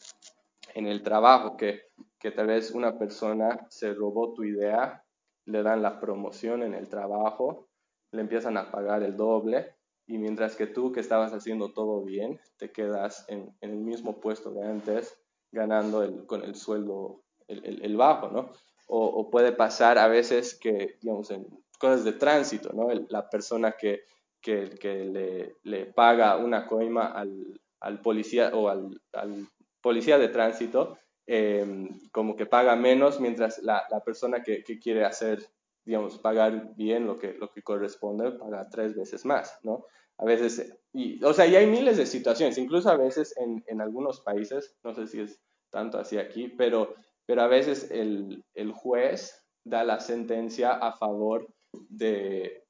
en 0.74 0.86
el 0.88 1.04
trabajo, 1.04 1.56
que, 1.56 1.82
que, 2.18 2.32
tal 2.32 2.48
vez 2.48 2.72
una 2.72 2.98
persona 2.98 3.64
se 3.70 3.94
robó 3.94 4.34
tu 4.34 4.42
idea, 4.42 5.04
le 5.44 5.62
dan 5.62 5.80
la 5.80 6.00
promoción 6.00 6.64
en 6.64 6.74
el 6.74 6.88
trabajo, 6.88 7.68
le 8.10 8.22
empiezan 8.22 8.56
a 8.56 8.72
pagar 8.72 9.04
el 9.04 9.16
doble 9.16 9.76
y 10.08 10.18
mientras 10.18 10.56
que 10.56 10.66
tú 10.66 10.90
que 10.90 10.98
estabas 10.98 11.32
haciendo 11.32 11.72
todo 11.72 12.02
bien, 12.02 12.40
te 12.56 12.72
quedas 12.72 13.26
en, 13.28 13.54
el 13.60 13.76
mismo 13.76 14.20
puesto 14.20 14.50
de 14.50 14.66
antes, 14.66 15.16
ganando 15.52 16.26
con 16.26 16.42
el 16.42 16.56
sueldo 16.56 17.22
el, 17.46 17.80
el, 17.80 17.96
bajo, 17.96 18.26
¿no? 18.26 18.50
O, 18.88 19.06
o, 19.06 19.30
puede 19.30 19.52
pasar 19.52 19.98
a 19.98 20.08
veces 20.08 20.58
que, 20.58 20.96
digamos, 21.00 21.30
en, 21.30 21.46
cosas 21.78 22.04
de 22.04 22.12
tránsito, 22.12 22.72
¿no? 22.72 22.88
la 23.08 23.28
persona 23.28 23.72
que, 23.72 24.04
que, 24.40 25.54
le, 25.62 25.86
paga 25.86 26.36
una 26.36 26.66
coima 26.66 27.06
al, 27.06 27.60
al 27.80 28.00
policía 28.00 28.50
o 28.54 28.68
al, 28.68 29.00
al, 29.12 29.46
policía 29.80 30.18
de 30.18 30.28
tránsito, 30.28 30.98
em, 31.26 31.88
como 32.10 32.36
que 32.36 32.46
paga 32.46 32.76
menos, 32.76 33.20
mientras 33.20 33.58
la, 33.62 33.84
la 33.90 34.00
persona 34.00 34.42
que, 34.42 34.62
que, 34.64 34.78
quiere 34.78 35.04
hacer, 35.04 35.44
digamos, 35.84 36.18
pagar 36.18 36.74
bien 36.76 37.06
lo 37.06 37.18
que, 37.18 37.34
lo 37.34 37.50
que 37.50 37.62
corresponde, 37.62 38.32
paga 38.32 38.68
tres 38.68 38.94
veces 38.96 39.24
más, 39.24 39.58
¿no? 39.62 39.84
A 40.18 40.24
veces, 40.24 40.76
y, 40.92 41.22
o 41.22 41.32
sea, 41.32 41.46
y 41.46 41.56
hay 41.56 41.66
miles 41.66 41.98
de 41.98 42.06
situaciones, 42.06 42.58
incluso 42.58 42.88
a 42.88 42.96
veces 42.96 43.36
en, 43.36 43.62
en 43.66 43.80
algunos 43.80 44.20
países, 44.20 44.76
no 44.82 44.94
sé 44.94 45.06
si 45.06 45.20
es 45.20 45.40
tanto 45.70 45.98
así 45.98 46.18
aquí, 46.18 46.48
pero, 46.48 46.94
pero 47.26 47.42
a 47.42 47.48
veces 47.48 47.90
el, 47.90 48.44
el 48.54 48.72
juez 48.72 49.44
da 49.64 49.84
la 49.84 50.00
sentencia 50.00 50.72
a 50.72 50.92
favor 50.92 51.46
de, 51.88 52.62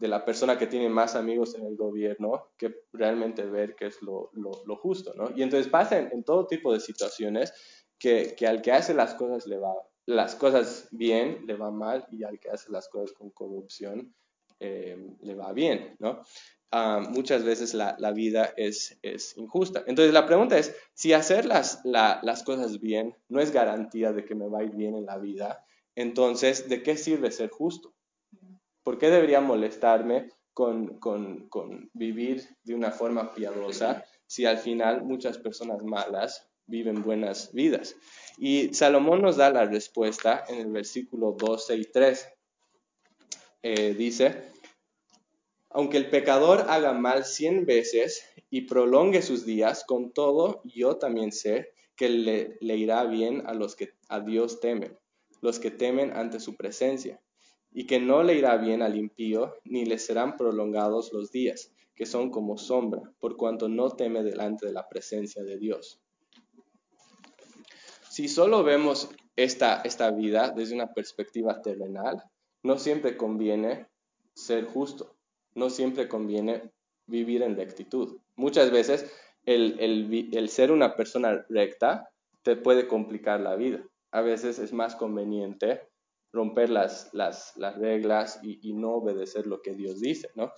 la 0.00 0.24
persona 0.24 0.58
que 0.58 0.66
tiene 0.66 0.88
más 0.88 1.16
amigos 1.16 1.54
en 1.54 1.66
el 1.66 1.76
gobierno 1.76 2.48
que 2.56 2.74
realmente 2.92 3.44
ver 3.44 3.74
qué 3.74 3.86
es 3.86 4.00
lo, 4.02 4.30
justo, 4.76 5.14
¿no? 5.14 5.30
Y 5.34 5.42
entonces 5.42 5.70
pasa 5.70 5.98
en, 5.98 6.24
todo 6.24 6.46
tipo 6.46 6.72
de 6.72 6.80
situaciones 6.80 7.52
que, 7.98 8.34
al 8.46 8.62
que 8.62 8.72
hace 8.72 8.94
las 8.94 9.14
cosas 9.14 9.46
le 9.46 9.58
va, 9.58 9.74
las 10.06 10.34
cosas 10.34 10.88
bien 10.90 11.46
le 11.46 11.54
va 11.54 11.70
mal 11.70 12.06
y 12.10 12.24
al 12.24 12.38
que 12.38 12.50
hace 12.50 12.70
las 12.70 12.88
cosas 12.88 13.12
con 13.12 13.30
corrupción 13.30 14.14
eh, 14.58 15.16
le 15.22 15.34
va 15.34 15.52
bien, 15.52 15.96
¿no? 15.98 16.22
Ah, 16.72 17.02
muchas 17.08 17.42
veces 17.42 17.74
la, 17.74 18.12
vida 18.12 18.54
es, 18.56 19.00
injusta. 19.36 19.82
Entonces 19.88 20.14
la 20.14 20.26
pregunta 20.26 20.56
es, 20.56 20.76
si 20.94 21.12
hacer 21.12 21.44
las, 21.44 21.80
las 21.84 22.42
cosas 22.44 22.80
bien 22.80 23.16
no 23.28 23.40
es 23.40 23.50
garantía 23.50 24.12
de 24.12 24.24
que 24.24 24.36
me 24.36 24.48
va 24.48 24.60
a 24.60 24.64
ir 24.64 24.70
bien 24.70 24.94
en 24.94 25.06
la 25.06 25.18
vida, 25.18 25.64
entonces, 25.96 26.68
¿de 26.68 26.82
qué 26.82 26.96
sirve 26.96 27.30
ser 27.30 27.50
justo? 27.50 27.92
¿Por 28.82 28.98
qué 28.98 29.10
debería 29.10 29.40
molestarme 29.40 30.30
con, 30.54 30.98
vivir 31.92 32.48
de 32.64 32.74
una 32.74 32.90
forma 32.90 33.34
piadosa 33.34 34.04
si 34.26 34.46
al 34.46 34.58
final 34.58 35.04
muchas 35.04 35.38
personas 35.38 35.82
malas 35.82 36.48
viven 36.66 37.02
buenas 37.02 37.52
vidas? 37.52 37.96
Y 38.38 38.72
Salomón 38.72 39.22
nos 39.22 39.36
da 39.36 39.50
la 39.50 39.66
respuesta 39.66 40.44
en 40.48 40.60
el 40.60 40.72
versículo 40.72 41.32
12 41.32 41.76
y 41.76 41.84
13. 41.84 42.34
Eh, 43.62 43.94
dice, 43.94 44.50
aunque 45.68 45.98
el 45.98 46.08
pecador 46.08 46.64
haga 46.68 46.94
mal 46.94 47.24
cien 47.24 47.66
veces 47.66 48.24
y 48.48 48.62
prolongue 48.62 49.20
sus 49.20 49.44
días, 49.44 49.84
con 49.86 50.12
todo 50.12 50.62
yo 50.64 50.96
también 50.96 51.32
sé 51.32 51.74
que 51.96 52.08
le, 52.08 52.56
le 52.60 52.76
irá 52.76 53.04
bien 53.04 53.46
a 53.46 53.52
los 53.52 53.76
que 53.76 53.92
a 54.08 54.20
Dios 54.20 54.60
temen, 54.60 54.98
los 55.42 55.58
que 55.58 55.70
temen 55.70 56.16
ante 56.16 56.40
su 56.40 56.56
presencia 56.56 57.20
y 57.72 57.86
que 57.86 58.00
no 58.00 58.22
le 58.22 58.34
irá 58.34 58.56
bien 58.56 58.82
al 58.82 58.96
impío, 58.96 59.54
ni 59.64 59.84
le 59.84 59.98
serán 59.98 60.36
prolongados 60.36 61.12
los 61.12 61.30
días, 61.30 61.72
que 61.94 62.06
son 62.06 62.30
como 62.30 62.58
sombra, 62.58 63.02
por 63.20 63.36
cuanto 63.36 63.68
no 63.68 63.90
teme 63.90 64.22
delante 64.22 64.66
de 64.66 64.72
la 64.72 64.88
presencia 64.88 65.42
de 65.42 65.58
Dios. 65.58 66.00
Si 68.08 68.28
solo 68.28 68.64
vemos 68.64 69.10
esta, 69.36 69.82
esta 69.82 70.10
vida 70.10 70.50
desde 70.50 70.74
una 70.74 70.92
perspectiva 70.92 71.62
terrenal, 71.62 72.22
no 72.62 72.78
siempre 72.78 73.16
conviene 73.16 73.86
ser 74.34 74.64
justo, 74.64 75.14
no 75.54 75.70
siempre 75.70 76.08
conviene 76.08 76.70
vivir 77.06 77.42
en 77.42 77.56
rectitud. 77.56 78.18
Muchas 78.36 78.70
veces 78.70 79.12
el, 79.46 80.48
ser 80.48 80.72
una 80.72 80.96
persona 80.96 81.44
recta 81.48 82.10
te 82.42 82.56
puede 82.56 82.86
complicar 82.86 83.40
la 83.40 83.56
vida. 83.56 83.82
A 84.12 84.22
veces 84.22 84.58
es 84.58 84.72
más 84.72 84.96
conveniente 84.96 85.82
romper 86.32 86.70
las, 86.70 87.10
las, 87.12 87.54
reglas 87.76 88.40
y, 88.42 88.58
y, 88.68 88.72
no 88.72 88.92
obedecer 88.94 89.46
lo 89.46 89.62
que 89.62 89.74
Dios 89.74 90.00
dice, 90.00 90.30
¿no? 90.34 90.52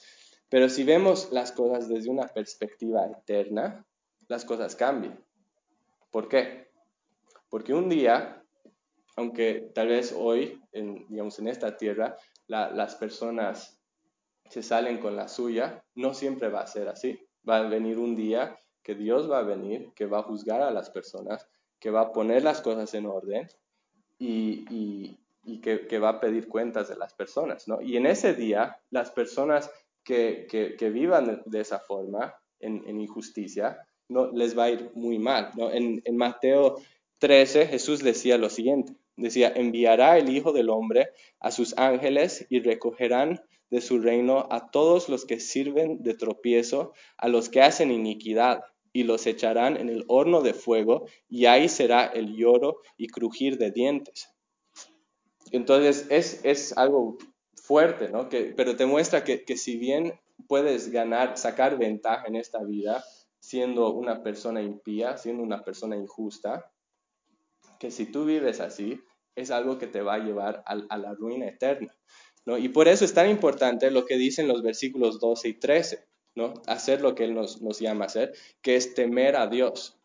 Pero 0.49 0.69
si 0.69 0.85
vemos 0.85 1.33
las 1.33 1.53
cosas 1.53 1.89
desde 1.89 2.11
una 2.11 2.29
perspectiva 2.29 3.07
eterna, 3.07 3.87
las 4.29 4.45
cosas 4.45 4.77
cambian. 4.77 5.19
¿Por 6.11 6.29
qué? 6.29 6.69
Porque 7.49 7.73
un 7.73 7.89
día, 7.89 8.45
aunque 9.17 9.71
tal 9.75 9.89
vez 9.89 10.15
hoy, 10.17 10.61
en, 10.73 11.07
digamos, 11.09 11.39
en 11.39 11.49
esta 11.49 11.77
tierra, 11.77 12.17
las 12.47 12.95
personas 12.97 13.79
se 14.51 14.63
salen 14.63 14.99
con 14.99 15.17
la 15.17 15.29
suya, 15.29 15.83
no 15.95 16.13
siempre 16.13 16.49
va 16.49 16.61
a 16.61 16.67
ser 16.67 16.89
así. 16.89 17.19
Va 17.49 17.57
a 17.59 17.69
venir 17.69 17.99
un 17.99 18.15
día 18.15 18.59
que 18.83 18.95
Dios 18.95 19.31
va 19.31 19.39
a 19.39 19.43
venir, 19.43 19.93
que 19.95 20.07
va 20.07 20.19
a 20.19 20.23
juzgar 20.25 20.61
a 20.61 20.71
las 20.71 20.91
personas, 20.91 21.49
que 21.79 21.91
va 21.91 22.03
a 22.03 22.13
poner 22.13 22.43
las 22.45 22.61
cosas 22.61 22.93
en 22.95 23.07
orden 23.07 23.49
y, 24.19 25.19
que, 25.61 25.99
va 25.99 26.11
a 26.11 26.21
pedir 26.21 26.49
cuentas 26.49 26.89
de 26.89 26.97
las 26.97 27.15
personas. 27.15 27.69
¿no? 27.69 27.81
Y 27.81 27.97
en 27.97 28.07
ese 28.07 28.35
día, 28.35 28.77
las 28.91 29.11
personas 29.11 29.71
que, 30.05 30.47
vivan 30.93 31.43
de, 31.45 31.61
esa 31.61 31.79
forma, 31.81 32.35
en, 32.61 33.01
injusticia, 33.01 33.79
no, 34.09 34.31
les 34.33 34.57
va 34.57 34.65
a 34.65 34.71
ir 34.71 34.91
muy 34.95 35.19
mal. 35.19 35.51
¿no? 35.57 35.71
En, 35.71 36.03
en 36.05 36.17
Mateo 36.17 36.77
13, 37.19 37.67
Jesús 37.67 38.03
decía 38.03 38.39
lo 38.39 38.51
siguiente. 38.51 38.95
Decía, 39.17 39.53
enviará 39.55 40.19
el 40.19 40.31
Hijo 40.31 40.53
del 40.53 40.71
Hombre 40.71 41.11
a 41.39 41.51
sus 41.51 41.77
ángeles 41.77 42.47
y 42.49 42.61
recogerán 42.61 43.41
de 43.71 43.81
su 43.81 44.01
reino 44.01 44.47
a 44.51 44.71
todos 44.71 45.09
los 45.09 45.25
que 45.25 45.41
sirven 45.41 46.03
de 46.03 46.15
tropiezo, 46.15 46.93
a 47.17 47.29
los 47.29 47.49
que 47.49 47.63
hacen 47.63 47.91
iniquidad, 47.91 48.63
y 48.93 49.05
los 49.05 49.27
echarán 49.27 49.77
en 49.77 49.89
el 49.89 50.05
horno 50.09 50.43
de 50.43 50.53
fuego, 50.55 51.07
y 51.29 51.47
ahí 51.47 51.69
será 51.69 52.05
el 52.05 52.37
lloro 52.37 52.81
y 52.97 53.09
crujir 53.09 53.57
de 53.57 53.71
dientes. 53.71 54.29
Entonces 55.53 56.07
es, 56.45 56.77
algo 56.77 57.19
fuerte, 57.55 58.09
¿no? 58.09 58.29
Que, 58.29 58.53
pero 58.57 58.77
te 58.77 58.87
muestra 58.87 59.23
que, 59.23 59.45
que 59.45 59.57
si 59.57 59.77
bien 59.77 60.15
puedes 60.49 60.91
ganar, 60.91 61.39
sacar 61.39 61.79
ventaja 61.79 62.27
en 62.27 62.37
esta 62.37 62.63
vida, 62.65 63.05
siendo 63.39 63.93
una 63.93 64.23
persona 64.23 64.63
impía, 64.63 65.17
siendo 65.19 65.43
una 65.43 65.63
persona 65.63 65.97
injusta, 65.97 66.71
que 67.79 67.91
si 67.91 68.07
tú 68.07 68.25
vives 68.25 68.61
así, 68.61 69.01
es 69.35 69.51
algo 69.51 69.79
que 69.79 69.87
te 69.87 70.03
va 70.03 70.15
a 70.15 70.19
llevar 70.19 70.63
a, 70.67 70.97
la 70.97 71.15
ruina 71.15 71.49
eterna. 71.49 71.93
¿no? 72.45 72.59
Y 72.59 72.69
por 72.69 72.89
eso 72.89 73.05
es 73.05 73.15
tan 73.15 73.29
importante 73.29 73.91
lo 73.91 74.05
que 74.05 74.17
dicen 74.17 74.49
los 74.49 74.63
versículos 74.63 75.19
12 75.19 75.49
y 75.49 75.55
13, 75.55 76.07
¿no? 76.37 76.55
hacer 76.67 77.01
lo 77.01 77.15
que 77.15 77.25
Él 77.25 77.35
nos, 77.35 77.59
llama 77.81 78.05
a 78.05 78.07
hacer, 78.07 78.33
que 78.61 78.77
es 78.77 78.95
temer 78.95 79.37
a 79.37 79.47
Dios. 79.47 79.99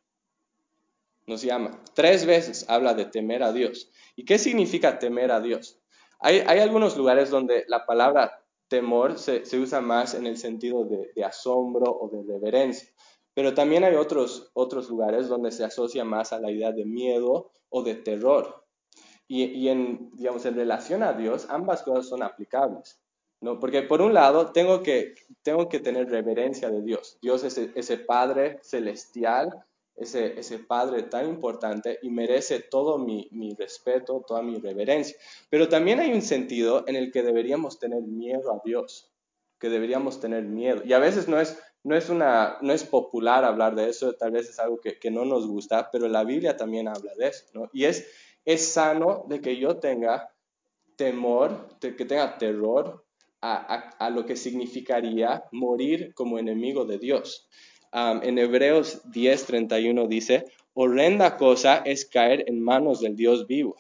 Nos 1.28 1.42
llama. 1.42 1.84
Tres 1.94 2.26
veces 2.26 2.66
habla 2.70 2.94
de 2.94 3.06
temer 3.06 3.44
a 3.44 3.52
Dios. 3.52 3.92
¿Y 4.16 4.24
qué 4.24 4.40
significa 4.40 4.98
temer 4.98 5.32
a 5.32 5.42
Dios? 5.42 5.78
Hay, 6.20 6.40
algunos 6.40 6.98
lugares 6.98 7.30
donde 7.30 7.66
la 7.68 7.86
palabra 7.86 8.44
temor 8.70 9.20
se, 9.20 9.44
usa 9.58 9.82
más 9.82 10.16
en 10.16 10.26
el 10.26 10.38
sentido 10.38 10.86
de, 10.86 11.24
asombro 11.24 11.92
o 11.92 12.10
de 12.10 12.24
reverencia. 12.24 12.90
Pero 13.34 13.54
también 13.54 13.84
hay 13.84 13.96
otros, 13.96 14.50
otros 14.54 14.90
lugares 14.90 15.28
donde 15.28 15.52
se 15.52 15.64
asocia 15.64 16.04
más 16.04 16.34
a 16.34 16.40
la 16.40 16.50
idea 16.50 16.72
de 16.72 16.86
miedo 16.86 17.52
o 17.70 17.84
de 17.84 17.96
terror. 17.96 18.66
Y, 19.28 19.68
en, 19.68 20.10
digamos, 20.14 20.46
en 20.46 20.56
relación 20.56 21.04
a 21.04 21.12
Dios, 21.12 21.48
ambas 21.50 21.84
cosas 21.84 22.08
son 22.08 22.24
aplicables. 22.24 23.02
¿no? 23.42 23.60
Porque 23.60 23.84
por 23.84 24.02
un 24.02 24.14
lado, 24.14 24.54
tengo 24.54 24.82
que, 24.82 25.14
tengo 25.44 25.68
que 25.68 25.82
tener 25.82 26.10
reverencia 26.10 26.70
de 26.70 26.82
Dios. 26.82 27.20
Dios 27.22 27.44
es 27.44 27.58
ese, 27.58 27.98
Padre 27.98 28.60
celestial, 28.64 29.66
ese, 29.98 30.40
ese 30.40 30.60
Padre 30.60 31.04
tan 31.04 31.28
importante 31.28 32.00
y 32.02 32.10
merece 32.10 32.60
todo 32.60 32.98
mi, 32.98 33.28
mi, 33.32 33.54
respeto, 33.56 34.24
toda 34.26 34.42
mi 34.42 34.60
reverencia. 34.60 35.18
Pero 35.50 35.68
también 35.68 36.00
hay 36.00 36.14
un 36.14 36.22
sentido 36.22 36.86
en 36.88 36.96
el 36.96 37.12
que 37.12 37.24
deberíamos 37.24 37.80
tener 37.80 38.04
miedo 38.04 38.52
a 38.54 38.62
Dios, 38.64 39.12
que 39.60 39.70
deberíamos 39.70 40.20
tener 40.20 40.44
miedo. 40.44 40.82
Y 40.86 40.94
a 40.94 41.00
veces 41.00 41.28
no 41.28 41.40
es 41.40 41.58
no 41.88 41.96
es, 41.96 42.10
una, 42.10 42.58
no 42.62 42.74
es 42.74 42.84
popular 42.84 43.46
hablar 43.46 43.74
de 43.76 43.90
eso, 43.90 44.14
tal 44.14 44.32
vez 44.32 44.50
es 44.50 44.60
algo 44.60 44.78
que, 44.82 45.10
no 45.10 45.24
nos 45.24 45.48
gusta, 45.48 45.90
pero 45.90 46.10
la 46.10 46.26
Biblia 46.26 46.58
también 46.58 46.90
habla 46.90 47.14
de 47.16 47.28
eso. 47.28 47.70
Y 47.72 47.86
es, 47.86 48.06
es 48.44 48.68
sano 48.68 49.26
de 49.30 49.40
que 49.40 49.56
yo 49.58 49.78
tenga 49.78 50.30
temor, 50.98 51.80
de 51.80 51.96
que 51.96 52.04
tenga 52.04 52.38
terror 52.38 53.06
a, 53.42 54.10
lo 54.10 54.26
que 54.26 54.36
significaría 54.36 55.46
morir 55.54 56.14
como 56.14 56.40
enemigo 56.40 56.84
de 56.84 56.98
Dios. 56.98 57.48
En 57.94 58.38
Hebreos 58.38 59.02
10:31 59.06 60.08
dice, 60.08 60.46
horrenda 60.74 61.38
cosa 61.38 61.78
es 61.86 62.06
caer 62.06 62.46
en 62.48 62.62
manos 62.62 63.02
del 63.02 63.16
Dios 63.16 63.48
vivo. 63.48 63.76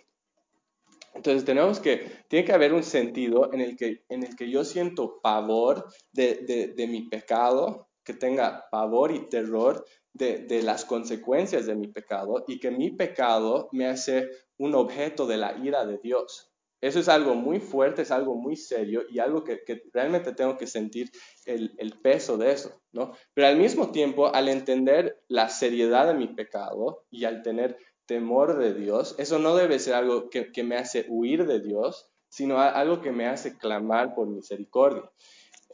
Entonces 1.13 1.45
tenemos 1.45 1.79
que, 1.79 2.11
tiene 2.27 2.45
que 2.45 2.53
haber 2.53 2.73
un 2.73 2.83
sentido 2.83 3.51
en 3.51 3.61
el 3.61 3.75
que, 3.75 4.03
en 4.09 4.23
el 4.23 4.35
que 4.35 4.51
yo 4.51 4.63
siento 4.63 5.19
pavor 5.21 5.87
de, 6.11 6.73
de 6.75 6.87
mi 6.87 7.01
pecado, 7.09 7.87
que 8.03 8.13
tenga 8.13 8.69
pavor 8.71 9.11
y 9.11 9.27
terror 9.27 9.83
de, 10.17 10.61
las 10.63 10.85
consecuencias 10.85 11.65
de 11.65 11.75
mi 11.75 11.87
pecado 11.87 12.43
y 12.47 12.59
que 12.59 12.71
mi 12.71 12.91
pecado 12.91 13.69
me 13.71 13.87
hace 13.87 14.29
un 14.57 14.75
objeto 14.75 15.27
de 15.27 15.37
la 15.37 15.57
ira 15.57 15.85
de 15.85 15.97
Dios. 15.97 16.51
Eso 16.79 16.99
es 16.99 17.09
algo 17.09 17.33
muy 17.33 17.59
fuerte, 17.59 18.03
es 18.03 18.11
algo 18.11 18.35
muy 18.35 18.55
serio 18.55 19.01
y 19.09 19.19
algo 19.19 19.43
que, 19.43 19.61
realmente 19.93 20.33
tengo 20.33 20.57
que 20.57 20.67
sentir 20.67 21.09
el, 21.45 21.71
peso 22.03 22.37
de 22.37 22.51
eso, 22.51 22.81
¿no? 22.91 23.13
Pero 23.33 23.47
al 23.47 23.57
mismo 23.57 23.91
tiempo, 23.91 24.33
al 24.33 24.47
entender 24.47 25.23
la 25.27 25.49
seriedad 25.49 26.07
de 26.07 26.13
mi 26.13 26.27
pecado 26.27 27.05
y 27.09 27.25
al 27.25 27.41
tener 27.41 27.77
temor 28.05 28.59
de 28.59 28.73
Dios, 28.73 29.15
eso 29.17 29.39
no 29.39 29.55
debe 29.55 29.79
ser 29.79 29.95
algo 29.95 30.29
que, 30.29 30.63
me 30.63 30.77
hace 30.77 31.05
huir 31.09 31.47
de 31.47 31.59
Dios, 31.59 32.09
sino 32.29 32.59
algo 32.59 33.01
que 33.01 33.11
me 33.11 33.25
hace 33.25 33.57
clamar 33.57 34.13
por 34.13 34.27
misericordia. 34.27 35.09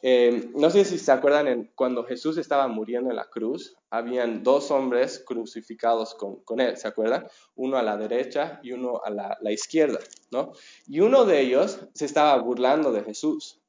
Eh, 0.02 0.50
no 0.56 0.70
sé 0.70 0.86
si 0.86 0.98
se 0.98 1.12
acuerdan, 1.12 1.72
cuando 1.76 2.04
Jesús 2.04 2.38
estaba 2.38 2.68
muriendo 2.68 3.10
en 3.10 3.16
la 3.16 3.30
cruz, 3.30 3.76
habían 3.94 4.42
dos 4.42 4.72
hombres 4.72 5.24
crucificados 5.24 6.16
con, 6.16 6.60
él, 6.60 6.78
¿se 6.78 6.88
acuerdan? 6.88 7.28
Uno 7.54 7.78
a 7.78 7.84
la 7.84 7.96
derecha 7.96 8.60
y 8.64 8.72
uno 8.72 9.00
a 9.06 9.12
la, 9.12 9.52
izquierda, 9.52 10.00
¿no? 10.32 10.54
Y 10.88 11.02
uno 11.02 11.26
de 11.26 11.42
ellos 11.42 11.80
se 11.94 12.06
estaba 12.06 12.36
burlando 12.40 12.92
de 12.92 13.04
Jesús, 13.04 13.62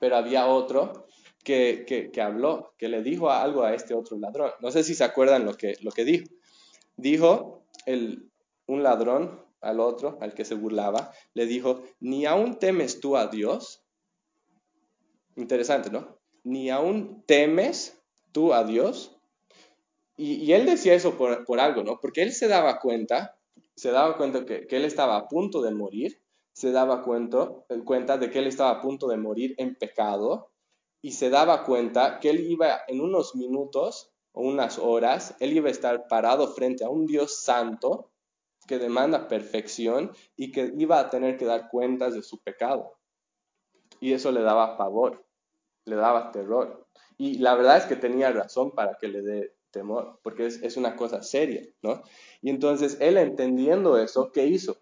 pero 0.00 0.16
había 0.16 0.48
otro 0.48 1.06
que, 1.44 2.10
habló, 2.20 2.74
que 2.78 2.88
le 2.88 3.04
dijo 3.04 3.30
algo 3.30 3.62
a 3.62 3.74
este 3.74 3.94
otro 3.94 4.18
ladrón. 4.18 4.50
No 4.58 4.72
sé 4.72 4.82
si 4.82 4.96
se 4.96 5.04
acuerdan 5.04 5.46
lo 5.46 5.54
que, 5.54 5.76
dijo. 6.04 6.26
Dijo 6.96 7.62
el, 7.86 8.28
un 8.66 8.82
ladrón 8.82 9.40
al 9.60 9.78
otro, 9.78 10.18
al 10.20 10.34
que 10.34 10.44
se 10.44 10.56
burlaba, 10.56 11.12
le 11.32 11.46
dijo, 11.46 11.84
¿ni 12.00 12.26
aún 12.26 12.58
temes 12.58 12.98
tú 12.98 13.16
a 13.16 13.28
Dios? 13.28 13.84
Interesante, 15.36 15.90
¿no? 15.90 16.18
Ni 16.42 16.70
aún 16.70 17.22
temes 17.24 17.96
tú 18.36 18.52
a 18.52 18.64
Dios. 18.64 19.16
Y, 20.18 20.52
él 20.52 20.66
decía 20.66 20.92
eso 20.92 21.16
por, 21.16 21.58
algo, 21.58 21.82
¿no? 21.82 21.98
Porque 22.02 22.22
él 22.22 22.32
se 22.32 22.48
daba 22.48 22.80
cuenta, 22.80 23.38
se 23.76 23.90
daba 23.90 24.18
cuenta 24.18 24.44
que, 24.44 24.66
él 24.68 24.84
estaba 24.84 25.16
a 25.16 25.26
punto 25.26 25.62
de 25.62 25.70
morir, 25.70 26.20
se 26.52 26.70
daba 26.70 27.02
cuenta, 27.02 27.50
cuenta 27.86 28.18
de 28.18 28.30
que 28.30 28.40
él 28.40 28.46
estaba 28.46 28.72
a 28.72 28.80
punto 28.82 29.08
de 29.08 29.16
morir 29.16 29.54
en 29.56 29.74
pecado 29.74 30.50
y 31.00 31.12
se 31.12 31.30
daba 31.30 31.64
cuenta 31.64 32.20
que 32.20 32.28
él 32.28 32.50
iba 32.50 32.80
en 32.88 33.00
unos 33.00 33.34
minutos 33.36 34.12
o 34.32 34.42
unas 34.42 34.78
horas, 34.78 35.34
él 35.40 35.56
iba 35.56 35.68
a 35.68 35.72
estar 35.72 36.06
parado 36.06 36.48
frente 36.48 36.84
a 36.84 36.90
un 36.90 37.06
Dios 37.06 37.42
santo 37.42 38.10
que 38.66 38.78
demanda 38.78 39.28
perfección 39.28 40.12
y 40.36 40.52
que 40.52 40.74
iba 40.76 41.00
a 41.00 41.08
tener 41.08 41.38
que 41.38 41.46
dar 41.46 41.70
cuentas 41.70 42.12
de 42.12 42.22
su 42.22 42.42
pecado. 42.42 42.98
Y 43.98 44.12
eso 44.12 44.30
le 44.30 44.42
daba 44.42 44.76
favor 44.76 45.26
le 45.86 45.96
daba 45.96 46.32
terror. 46.32 46.85
Y 47.18 47.38
la 47.38 47.54
verdad 47.54 47.78
es 47.78 47.84
que 47.84 47.96
tenía 47.96 48.30
razón 48.30 48.72
para 48.72 48.96
que 48.98 49.08
le 49.08 49.22
dé 49.22 49.54
temor, 49.70 50.20
porque 50.22 50.46
es, 50.46 50.76
una 50.76 50.96
cosa 50.96 51.22
seria, 51.22 51.62
¿no? 51.82 52.02
Y 52.40 52.50
entonces 52.50 52.98
él 53.00 53.16
entendiendo 53.16 53.98
eso, 53.98 54.32
¿qué 54.32 54.46
hizo? 54.46 54.78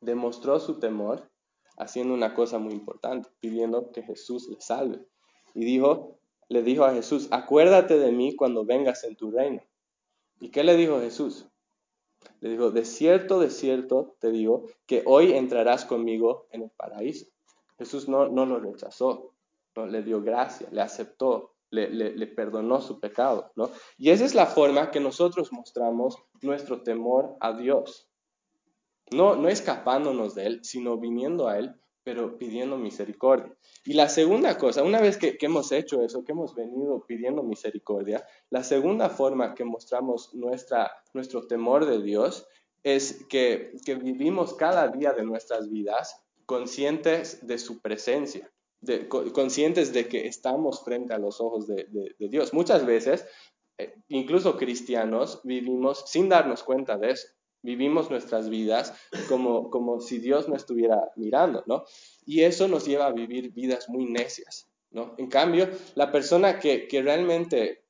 Demostró 0.00 0.60
su 0.60 0.78
temor 0.78 1.30
haciendo 1.76 2.14
una 2.14 2.34
cosa 2.34 2.58
muy 2.58 2.72
importante, 2.72 3.28
pidiendo 3.40 3.90
que 3.92 4.02
Jesús 4.02 4.48
le 4.48 4.60
salve. 4.60 5.00
Y 5.54 5.64
dijo, 5.64 6.18
le 6.48 6.62
dijo 6.62 6.84
a 6.84 6.92
Jesús, 6.92 7.28
acuérdate 7.30 7.98
de 7.98 8.12
mí 8.12 8.34
cuando 8.34 8.64
vengas 8.64 9.04
en 9.04 9.16
tu 9.16 9.30
reino. 9.30 9.62
¿Y 10.40 10.50
qué 10.50 10.64
le 10.64 10.76
dijo 10.76 11.00
Jesús? 11.00 11.46
Le 12.40 12.50
dijo, 12.50 12.70
de 12.70 12.84
cierto, 12.84 13.40
de 13.40 13.50
cierto 13.50 14.16
te 14.20 14.30
digo, 14.30 14.66
que 14.86 15.02
hoy 15.06 15.32
entrarás 15.32 15.84
conmigo 15.84 16.46
en 16.50 16.62
el 16.62 16.70
paraíso. 16.70 17.26
Jesús 17.78 18.08
no, 18.08 18.28
no 18.28 18.44
lo 18.44 18.60
rechazó, 18.60 19.34
le 19.86 20.02
dio 20.02 20.22
gracia, 20.22 20.68
le 20.70 20.80
aceptó, 20.80 21.54
le, 21.70 22.26
perdonó 22.28 22.80
su 22.80 23.00
pecado. 23.00 23.52
¿no? 23.56 23.70
Y 23.96 24.10
esa 24.10 24.24
es 24.24 24.34
la 24.34 24.46
forma 24.46 24.90
que 24.90 25.00
nosotros 25.00 25.52
mostramos 25.52 26.16
nuestro 26.42 26.82
temor 26.82 27.36
a 27.40 27.52
Dios. 27.52 28.08
No, 29.10 29.36
no 29.36 29.48
escapándonos 29.48 30.34
de 30.34 30.46
Él, 30.46 30.64
sino 30.64 30.98
viniendo 30.98 31.48
a 31.48 31.58
Él, 31.58 31.74
pero 32.08 32.38
pidiendo 32.38 32.78
misericordia. 32.78 33.54
Y 33.84 33.92
la 33.92 34.08
segunda 34.08 34.56
cosa, 34.56 34.82
una 34.82 34.98
vez 35.00 35.18
que, 35.18 35.36
hemos 35.40 35.72
hecho 35.72 36.02
eso, 36.02 36.24
que 36.24 36.32
hemos 36.32 36.54
venido 36.54 37.04
pidiendo 37.06 37.42
misericordia, 37.42 38.24
la 38.48 38.64
segunda 38.64 39.10
forma 39.10 39.54
que 39.54 39.64
mostramos 39.64 40.34
nuestra, 40.34 40.90
nuestro 41.12 41.46
temor 41.46 41.84
de 41.84 42.02
Dios 42.02 42.46
es 42.82 43.26
que, 43.28 43.72
vivimos 44.02 44.54
cada 44.54 44.88
día 44.88 45.12
de 45.12 45.22
nuestras 45.22 45.68
vidas 45.68 46.24
conscientes 46.46 47.46
de 47.46 47.58
su 47.58 47.80
presencia, 47.80 48.50
conscientes 49.32 49.92
de 49.92 50.08
que 50.08 50.26
estamos 50.26 50.84
frente 50.84 51.14
a 51.14 51.18
los 51.18 51.40
ojos 51.40 51.66
de, 51.66 51.86
Dios. 52.18 52.52
Muchas 52.52 52.86
veces, 52.86 53.26
eh, 53.78 53.94
incluso 54.08 54.56
cristianos, 54.56 55.40
vivimos 55.44 56.04
sin 56.06 56.28
darnos 56.28 56.62
cuenta 56.62 56.96
de 56.96 57.10
eso 57.12 57.28
vivimos 57.62 58.10
nuestras 58.10 58.48
vidas 58.48 58.94
como, 59.28 59.70
como 59.70 60.00
si 60.00 60.18
Dios 60.18 60.48
no 60.48 60.56
estuviera 60.56 61.10
mirando, 61.16 61.64
¿no? 61.66 61.84
Y 62.24 62.42
eso 62.42 62.68
nos 62.68 62.86
lleva 62.86 63.06
a 63.06 63.12
vivir 63.12 63.52
vidas 63.52 63.88
muy 63.88 64.06
necias, 64.06 64.68
¿no? 64.90 65.14
En 65.18 65.28
cambio, 65.28 65.68
la 65.94 66.12
persona 66.12 66.58
que, 66.58 66.86
que 66.88 67.02
realmente 67.02 67.82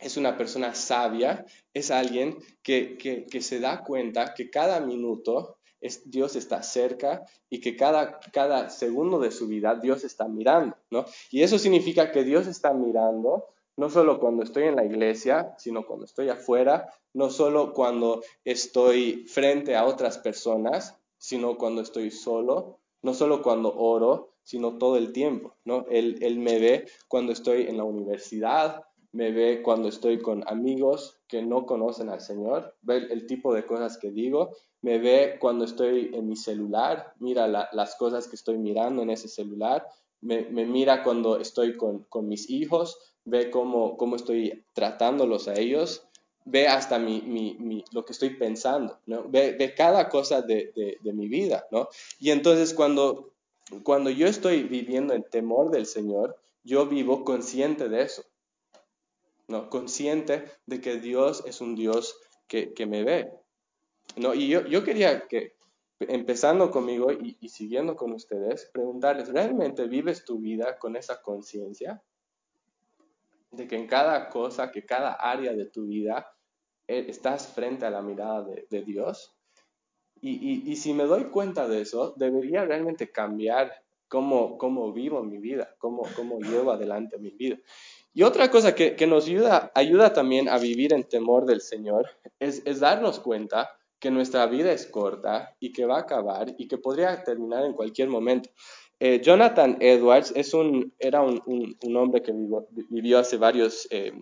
es 0.00 0.16
una 0.16 0.36
persona 0.36 0.74
sabia, 0.74 1.44
es 1.74 1.90
alguien 1.90 2.38
que, 2.62 2.96
que, 2.96 3.26
que, 3.26 3.42
se 3.42 3.60
da 3.60 3.84
cuenta 3.84 4.32
que 4.34 4.50
cada 4.50 4.80
minuto 4.80 5.58
Dios 6.04 6.36
está 6.36 6.62
cerca 6.62 7.24
y 7.48 7.60
que 7.60 7.76
cada, 7.76 8.20
cada 8.32 8.70
segundo 8.70 9.18
de 9.18 9.30
su 9.30 9.48
vida 9.48 9.74
Dios 9.74 10.04
está 10.04 10.28
mirando, 10.28 10.76
¿no? 10.90 11.06
Y 11.30 11.42
eso 11.42 11.58
significa 11.58 12.12
que 12.12 12.24
Dios 12.24 12.46
está 12.46 12.72
mirando 12.74 13.46
no 13.76 13.88
solo 13.88 14.20
cuando 14.20 14.42
estoy 14.42 14.64
en 14.64 14.76
la 14.76 14.84
iglesia, 14.84 15.54
sino 15.56 15.86
cuando 15.86 16.04
estoy 16.04 16.28
afuera, 16.28 16.92
no 17.14 17.30
solo 17.30 17.72
cuando 17.72 18.22
estoy 18.44 19.24
frente 19.26 19.74
a 19.74 19.86
otras 19.86 20.18
personas, 20.18 20.98
sino 21.16 21.56
cuando 21.56 21.80
estoy 21.80 22.10
solo, 22.10 22.78
no 23.00 23.14
solo 23.14 23.42
cuando 23.42 23.74
oro, 23.74 24.34
sino 24.42 24.76
todo 24.76 24.96
el 24.96 25.12
tiempo, 25.12 25.54
¿no? 25.64 25.86
Él 25.90 26.38
me 26.38 26.58
ve 26.58 26.88
cuando 27.08 27.32
estoy 27.32 27.68
en 27.68 27.78
la 27.78 27.84
universidad, 27.84 28.84
me 29.12 29.32
ve 29.32 29.62
cuando 29.62 29.88
estoy 29.88 30.20
con 30.20 30.46
amigos 30.46 31.19
que 31.30 31.42
no 31.42 31.64
conocen 31.64 32.08
al 32.08 32.20
Señor, 32.20 32.74
ve 32.82 33.06
el, 33.10 33.26
tipo 33.26 33.54
de 33.54 33.64
cosas 33.64 33.96
que 33.98 34.10
digo, 34.10 34.50
me 34.82 34.98
ve 34.98 35.36
cuando 35.40 35.64
estoy 35.64 36.10
en 36.12 36.28
mi 36.28 36.36
celular, 36.36 37.14
mira 37.20 37.46
las 37.46 37.94
cosas 37.94 38.26
que 38.26 38.36
estoy 38.36 38.58
mirando 38.58 39.02
en 39.02 39.10
ese 39.10 39.28
celular, 39.28 39.86
me, 40.20 40.42
mira 40.50 41.02
cuando 41.04 41.38
estoy 41.38 41.76
con, 41.76 42.28
mis 42.28 42.50
hijos, 42.50 42.98
ve 43.24 43.50
cómo, 43.50 43.96
cómo 43.96 44.16
estoy 44.16 44.64
tratándolos 44.72 45.46
a 45.46 45.54
ellos, 45.54 46.04
ve 46.44 46.66
hasta 46.66 46.98
mi, 46.98 47.22
mi, 47.22 47.84
lo 47.92 48.04
que 48.04 48.12
estoy 48.12 48.30
pensando, 48.30 48.98
¿no? 49.06 49.24
ve, 49.28 49.72
cada 49.76 50.08
cosa 50.08 50.42
de, 50.42 50.72
de, 51.00 51.12
mi 51.12 51.28
vida, 51.28 51.66
¿no? 51.70 51.88
Y 52.18 52.30
entonces 52.30 52.74
cuando, 52.74 53.30
cuando 53.84 54.10
yo 54.10 54.26
estoy 54.26 54.64
viviendo 54.64 55.14
en 55.14 55.22
temor 55.22 55.70
del 55.70 55.86
Señor, 55.86 56.36
yo 56.64 56.86
vivo 56.86 57.24
consciente 57.24 57.88
de 57.88 58.02
eso, 58.02 58.24
¿no? 59.50 59.68
Consciente 59.68 60.44
de 60.64 60.80
que 60.80 60.98
Dios 60.98 61.42
es 61.46 61.60
un 61.60 61.74
Dios 61.74 62.18
que, 62.48 62.72
que 62.72 62.86
me 62.86 63.04
ve, 63.04 63.30
¿no? 64.16 64.32
Y 64.34 64.48
yo, 64.48 64.66
yo 64.66 64.82
quería 64.82 65.26
que, 65.28 65.56
empezando 66.00 66.70
conmigo 66.70 67.12
y, 67.12 67.36
y 67.40 67.48
siguiendo 67.50 67.94
con 67.96 68.12
ustedes, 68.12 68.70
preguntarles, 68.72 69.28
¿realmente 69.28 69.86
vives 69.86 70.24
tu 70.24 70.38
vida 70.38 70.78
con 70.78 70.96
esa 70.96 71.20
conciencia? 71.20 72.02
de 73.50 73.66
que 73.66 73.76
en 73.76 73.86
cada 73.86 74.28
cosa, 74.28 74.70
que 74.70 74.84
cada 74.84 75.12
área 75.12 75.52
de 75.52 75.66
tu 75.66 75.86
vida 75.86 76.32
eh, 76.86 77.06
estás 77.08 77.48
frente 77.48 77.86
a 77.86 77.90
la 77.90 78.02
mirada 78.02 78.46
de, 78.68 78.82
Dios. 78.82 79.36
Y, 80.22 80.76
si 80.76 80.92
me 80.92 81.04
doy 81.04 81.24
cuenta 81.30 81.66
de 81.66 81.80
eso, 81.80 82.14
debería 82.16 82.64
realmente 82.64 83.10
cambiar 83.10 83.72
cómo, 84.06 84.58
cómo 84.58 84.92
vivo 84.92 85.22
mi 85.22 85.38
vida, 85.38 85.74
cómo, 85.78 86.02
cómo 86.14 86.38
llevo 86.40 86.72
adelante 86.72 87.18
mi 87.18 87.30
vida. 87.30 87.56
Y 88.12 88.24
otra 88.24 88.50
cosa 88.50 88.74
que, 88.74 89.06
nos 89.06 89.26
ayuda, 89.26 90.12
también 90.12 90.48
a 90.48 90.58
vivir 90.58 90.92
en 90.92 91.04
temor 91.04 91.46
del 91.46 91.60
Señor 91.60 92.08
es, 92.40 92.80
darnos 92.80 93.20
cuenta 93.20 93.70
que 94.00 94.10
nuestra 94.10 94.46
vida 94.46 94.72
es 94.72 94.86
corta 94.86 95.54
y 95.60 95.72
que 95.72 95.84
va 95.84 95.98
a 95.98 96.00
acabar 96.00 96.54
y 96.58 96.66
que 96.66 96.78
podría 96.78 97.22
terminar 97.22 97.64
en 97.64 97.74
cualquier 97.74 98.08
momento. 98.08 98.50
Eh, 98.98 99.20
Jonathan 99.22 99.76
Edwards 99.80 100.34
era 100.98 101.22
un, 101.22 101.96
hombre 101.96 102.22
que 102.22 102.34
vivió, 102.88 103.18
hace 103.18 103.36
varios 103.36 103.86
eh, 103.90 104.12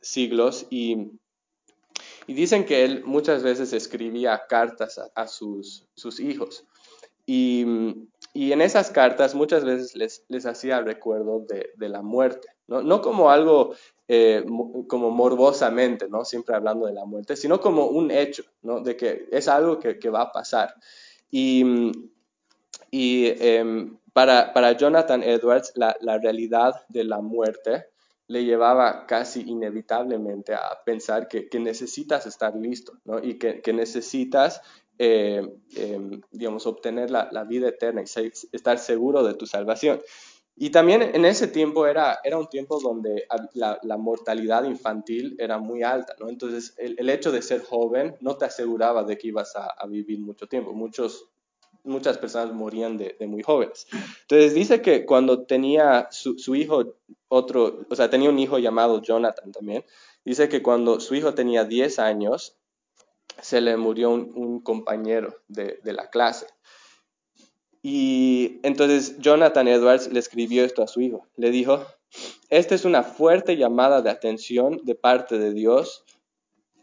siglos 0.00 0.66
y, 0.70 1.12
dicen 2.26 2.64
que 2.64 2.84
él 2.84 3.04
muchas 3.04 3.44
veces 3.44 3.72
escribía 3.72 4.42
cartas 4.48 5.00
a, 5.14 5.26
sus, 5.28 5.86
sus, 5.94 6.18
hijos. 6.18 6.66
Y, 7.24 7.62
en 8.34 8.60
esas 8.60 8.90
cartas 8.90 9.34
muchas 9.34 9.64
veces 9.64 9.94
les, 9.94 10.24
les 10.28 10.46
hacía 10.46 10.80
recuerdo 10.80 11.46
de, 11.48 11.88
la 11.88 12.02
muerte, 12.02 12.48
no, 12.68 13.00
como 13.00 13.30
algo 13.30 13.74
eh, 14.08 14.44
como 14.88 15.10
morbosamente, 15.10 16.08
¿no? 16.08 16.24
siempre 16.24 16.54
hablando 16.54 16.86
de 16.86 16.92
la 16.92 17.04
muerte, 17.04 17.36
sino 17.36 17.60
como 17.60 17.86
un 17.86 18.10
hecho, 18.10 18.44
¿no? 18.62 18.80
de 18.80 18.96
que 18.96 19.28
es 19.30 19.48
algo 19.48 19.78
que, 19.78 20.10
va 20.10 20.22
a 20.22 20.32
pasar. 20.32 20.74
Y, 21.30 21.64
y 22.90 23.26
em, 23.26 23.98
para, 24.12 24.72
Jonathan 24.72 25.22
Edwards, 25.22 25.72
la, 25.74 26.18
realidad 26.18 26.74
de 26.88 27.04
la 27.04 27.20
muerte 27.20 27.86
le 28.28 28.44
llevaba 28.44 29.06
casi 29.06 29.42
inevitablemente 29.42 30.54
a 30.54 30.82
pensar 30.84 31.28
que, 31.28 31.48
necesitas 31.60 32.26
estar 32.26 32.56
listo 32.56 32.92
¿no? 33.04 33.22
y 33.22 33.38
que, 33.38 33.72
necesitas, 33.72 34.62
eh, 34.98 35.42
em, 35.76 36.20
digamos, 36.30 36.66
obtener 36.66 37.10
la, 37.10 37.44
vida 37.44 37.68
eterna 37.68 38.02
y 38.02 38.32
estar 38.52 38.78
seguro 38.78 39.22
de 39.22 39.34
tu 39.34 39.46
salvación. 39.46 40.00
Y 40.58 40.70
también 40.70 41.02
en 41.02 41.26
ese 41.26 41.48
tiempo 41.48 41.86
era, 41.86 42.18
era 42.24 42.38
un 42.38 42.48
tiempo 42.48 42.80
donde 42.80 43.26
la, 43.52 43.96
mortalidad 43.98 44.64
infantil 44.64 45.36
era 45.38 45.58
muy 45.58 45.82
alta, 45.82 46.14
¿no? 46.18 46.30
Entonces 46.30 46.74
el, 46.78 47.10
hecho 47.10 47.30
de 47.30 47.42
ser 47.42 47.62
joven 47.62 48.16
no 48.20 48.38
te 48.38 48.46
aseguraba 48.46 49.04
de 49.04 49.18
que 49.18 49.28
ibas 49.28 49.54
a, 49.54 49.86
vivir 49.86 50.18
mucho 50.18 50.46
tiempo. 50.46 50.72
Muchos 50.72 51.28
muchas 51.84 52.18
personas 52.18 52.52
morían 52.52 52.96
de, 52.96 53.14
muy 53.28 53.42
jóvenes. 53.42 53.86
Entonces 54.22 54.54
dice 54.54 54.80
que 54.80 55.04
cuando 55.04 55.44
tenía 55.44 56.08
su, 56.10 56.54
hijo, 56.54 56.94
otro, 57.28 57.86
o 57.88 57.94
sea, 57.94 58.08
tenía 58.08 58.30
un 58.30 58.38
hijo 58.38 58.58
llamado 58.58 59.02
Jonathan 59.02 59.52
también, 59.52 59.84
dice 60.24 60.48
que 60.48 60.62
cuando 60.62 61.00
su 61.00 61.14
hijo 61.14 61.34
tenía 61.34 61.64
10 61.64 61.98
años, 61.98 62.56
se 63.40 63.60
le 63.60 63.76
murió 63.76 64.10
un, 64.10 64.60
compañero 64.62 65.36
de, 65.48 65.78
de, 65.84 65.92
la 65.92 66.08
clase. 66.08 66.46
Y 67.88 68.58
entonces 68.64 69.16
Jonathan 69.18 69.68
Edwards 69.68 70.10
le 70.12 70.18
escribió 70.18 70.64
esto 70.64 70.82
a 70.82 70.88
su 70.88 71.00
hijo. 71.02 71.28
Le 71.36 71.52
dijo, 71.52 71.86
esta 72.48 72.74
es 72.74 72.84
una 72.84 73.04
fuerte 73.04 73.56
llamada 73.56 74.02
de 74.02 74.10
atención 74.10 74.80
de 74.82 74.96
parte 74.96 75.38
de 75.38 75.52
Dios 75.52 76.04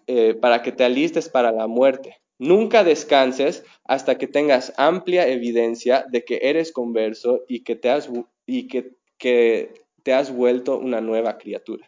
eh, 0.08 0.34
para 0.34 0.62
que 0.62 0.72
te 0.72 0.86
alistes 0.86 1.28
para 1.28 1.52
la 1.52 1.68
muerte 1.68 2.24
Nunca 2.40 2.84
descanses 2.84 3.64
hasta 3.86 4.18
que 4.18 4.28
tengas 4.28 4.74
amplia 4.78 5.28
evidencia 5.28 6.06
de 6.10 6.26
que 6.26 6.40
eres 6.44 6.72
converso 6.72 7.44
y 7.48 7.64
que 7.64 7.76
te 7.76 7.90
has, 7.90 8.10
y 8.46 8.68
que, 8.68 8.96
te 10.04 10.14
has 10.14 10.36
vuelto 10.36 10.78
una 10.78 11.00
nueva 11.00 11.38
criatura. 11.38 11.88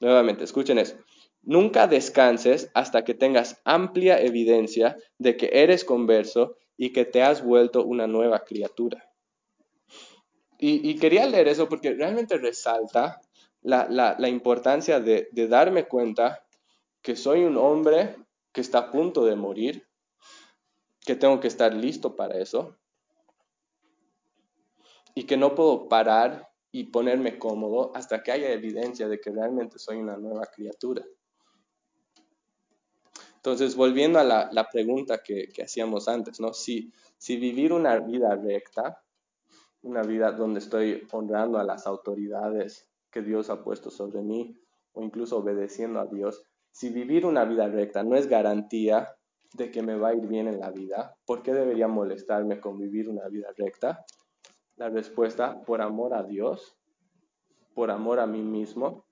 Nuevamente, 0.00 0.42
escuchen 0.42 0.78
eso. 0.78 0.96
Nunca 1.42 1.86
descanses 1.86 2.70
hasta 2.74 3.04
que 3.04 3.14
tengas 3.14 3.60
amplia 3.64 4.20
evidencia 4.20 4.96
de 5.18 5.36
que 5.36 5.50
eres 5.52 5.84
converso 5.84 6.56
y 6.76 6.92
que 6.92 7.04
te 7.04 7.22
has 7.22 7.44
vuelto 7.44 7.84
una 7.84 8.06
nueva 8.06 8.44
criatura. 8.44 9.10
Y, 10.58 10.98
quería 10.98 11.26
leer 11.26 11.48
eso 11.48 11.68
porque 11.68 11.92
realmente 11.92 12.38
resalta 12.38 13.20
la, 13.60 14.28
importancia 14.28 14.98
de, 14.98 15.28
darme 15.48 15.86
cuenta 15.86 16.42
que 17.02 17.16
soy 17.16 17.44
un 17.44 17.58
hombre 17.58 18.16
que 18.52 18.62
está 18.62 18.78
a 18.78 18.90
punto 18.90 19.26
de 19.26 19.36
morir, 19.36 19.86
que 21.00 21.16
tengo 21.16 21.38
que 21.38 21.48
estar 21.48 21.74
listo 21.74 22.16
para 22.16 22.38
eso 22.38 22.78
y 25.14 25.24
que 25.24 25.36
no 25.36 25.54
puedo 25.54 25.86
parar 25.86 26.48
y 26.72 26.84
ponerme 26.84 27.38
cómodo 27.38 27.92
hasta 27.94 28.22
que 28.22 28.32
haya 28.32 28.50
evidencia 28.50 29.06
de 29.06 29.20
que 29.20 29.30
realmente 29.30 29.78
soy 29.78 29.98
una 29.98 30.16
nueva 30.16 30.46
criatura. 30.46 31.04
Entonces, 33.44 33.76
volviendo 33.76 34.18
a 34.18 34.24
la, 34.24 34.68
pregunta 34.72 35.22
que, 35.22 35.52
hacíamos 35.62 36.08
antes, 36.08 36.40
¿no? 36.40 36.54
Si, 36.54 36.90
si 37.18 37.36
vivir 37.36 37.74
una 37.74 37.98
vida 37.98 38.34
recta, 38.36 39.02
una 39.82 40.00
vida 40.00 40.32
donde 40.32 40.60
estoy 40.60 41.06
honrando 41.12 41.58
a 41.58 41.64
las 41.64 41.86
autoridades 41.86 42.88
que 43.10 43.20
Dios 43.20 43.50
ha 43.50 43.62
puesto 43.62 43.90
sobre 43.90 44.22
mí 44.22 44.58
o 44.94 45.02
incluso 45.02 45.36
obedeciendo 45.36 46.00
a 46.00 46.06
Dios, 46.06 46.42
si 46.70 46.88
vivir 46.88 47.26
una 47.26 47.44
vida 47.44 47.68
recta 47.68 48.02
no 48.02 48.16
es 48.16 48.28
garantía 48.28 49.14
de 49.52 49.70
que 49.70 49.82
me 49.82 49.94
va 49.94 50.08
a 50.08 50.14
ir 50.14 50.26
bien 50.26 50.48
en 50.48 50.58
la 50.58 50.70
vida, 50.70 51.14
¿por 51.26 51.42
qué 51.42 51.52
debería 51.52 51.86
molestarme 51.86 52.60
con 52.62 52.78
vivir 52.78 53.10
una 53.10 53.28
vida 53.28 53.48
recta? 53.58 54.06
La 54.76 54.88
respuesta, 54.88 55.60
por 55.66 55.82
amor 55.82 56.14
a 56.14 56.22
Dios, 56.22 56.78
por 57.74 57.90
amor 57.90 58.20
a 58.20 58.26
mí 58.26 58.40
mismo 58.40 59.04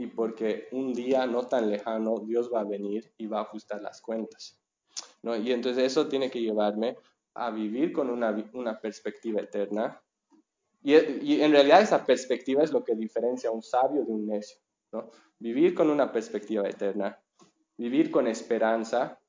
y 0.00 0.06
porque 0.06 0.66
un 0.72 0.94
día 0.94 1.26
no 1.26 1.46
tan 1.46 1.68
lejano 1.68 2.20
Dios 2.20 2.50
va 2.52 2.60
a 2.60 2.64
venir 2.64 3.12
y 3.18 3.26
va 3.26 3.40
a 3.40 3.42
ajustar 3.42 3.82
las 3.82 4.00
cuentas. 4.00 4.58
¿no? 5.22 5.36
Y 5.36 5.52
entonces 5.52 5.84
eso 5.84 6.08
tiene 6.08 6.30
que 6.30 6.40
llevarme 6.40 6.96
a 7.34 7.50
vivir 7.50 7.92
con 7.92 8.08
una, 8.08 8.34
una 8.54 8.80
perspectiva 8.80 9.42
eterna. 9.42 10.02
Y, 10.82 10.94
y, 10.94 11.42
en 11.42 11.52
realidad 11.52 11.82
esa 11.82 12.06
perspectiva 12.06 12.62
es 12.62 12.72
lo 12.72 12.82
que 12.82 12.94
diferencia 12.94 13.50
a 13.50 13.52
un 13.52 13.62
sabio 13.62 14.06
de 14.06 14.10
un 14.10 14.26
necio. 14.26 14.58
¿no? 14.90 15.10
Vivir 15.38 15.74
con 15.74 15.90
una 15.90 16.10
perspectiva 16.10 16.66
eterna, 16.66 17.22
vivir 17.76 18.10
con 18.10 18.26
esperanza 18.26 19.20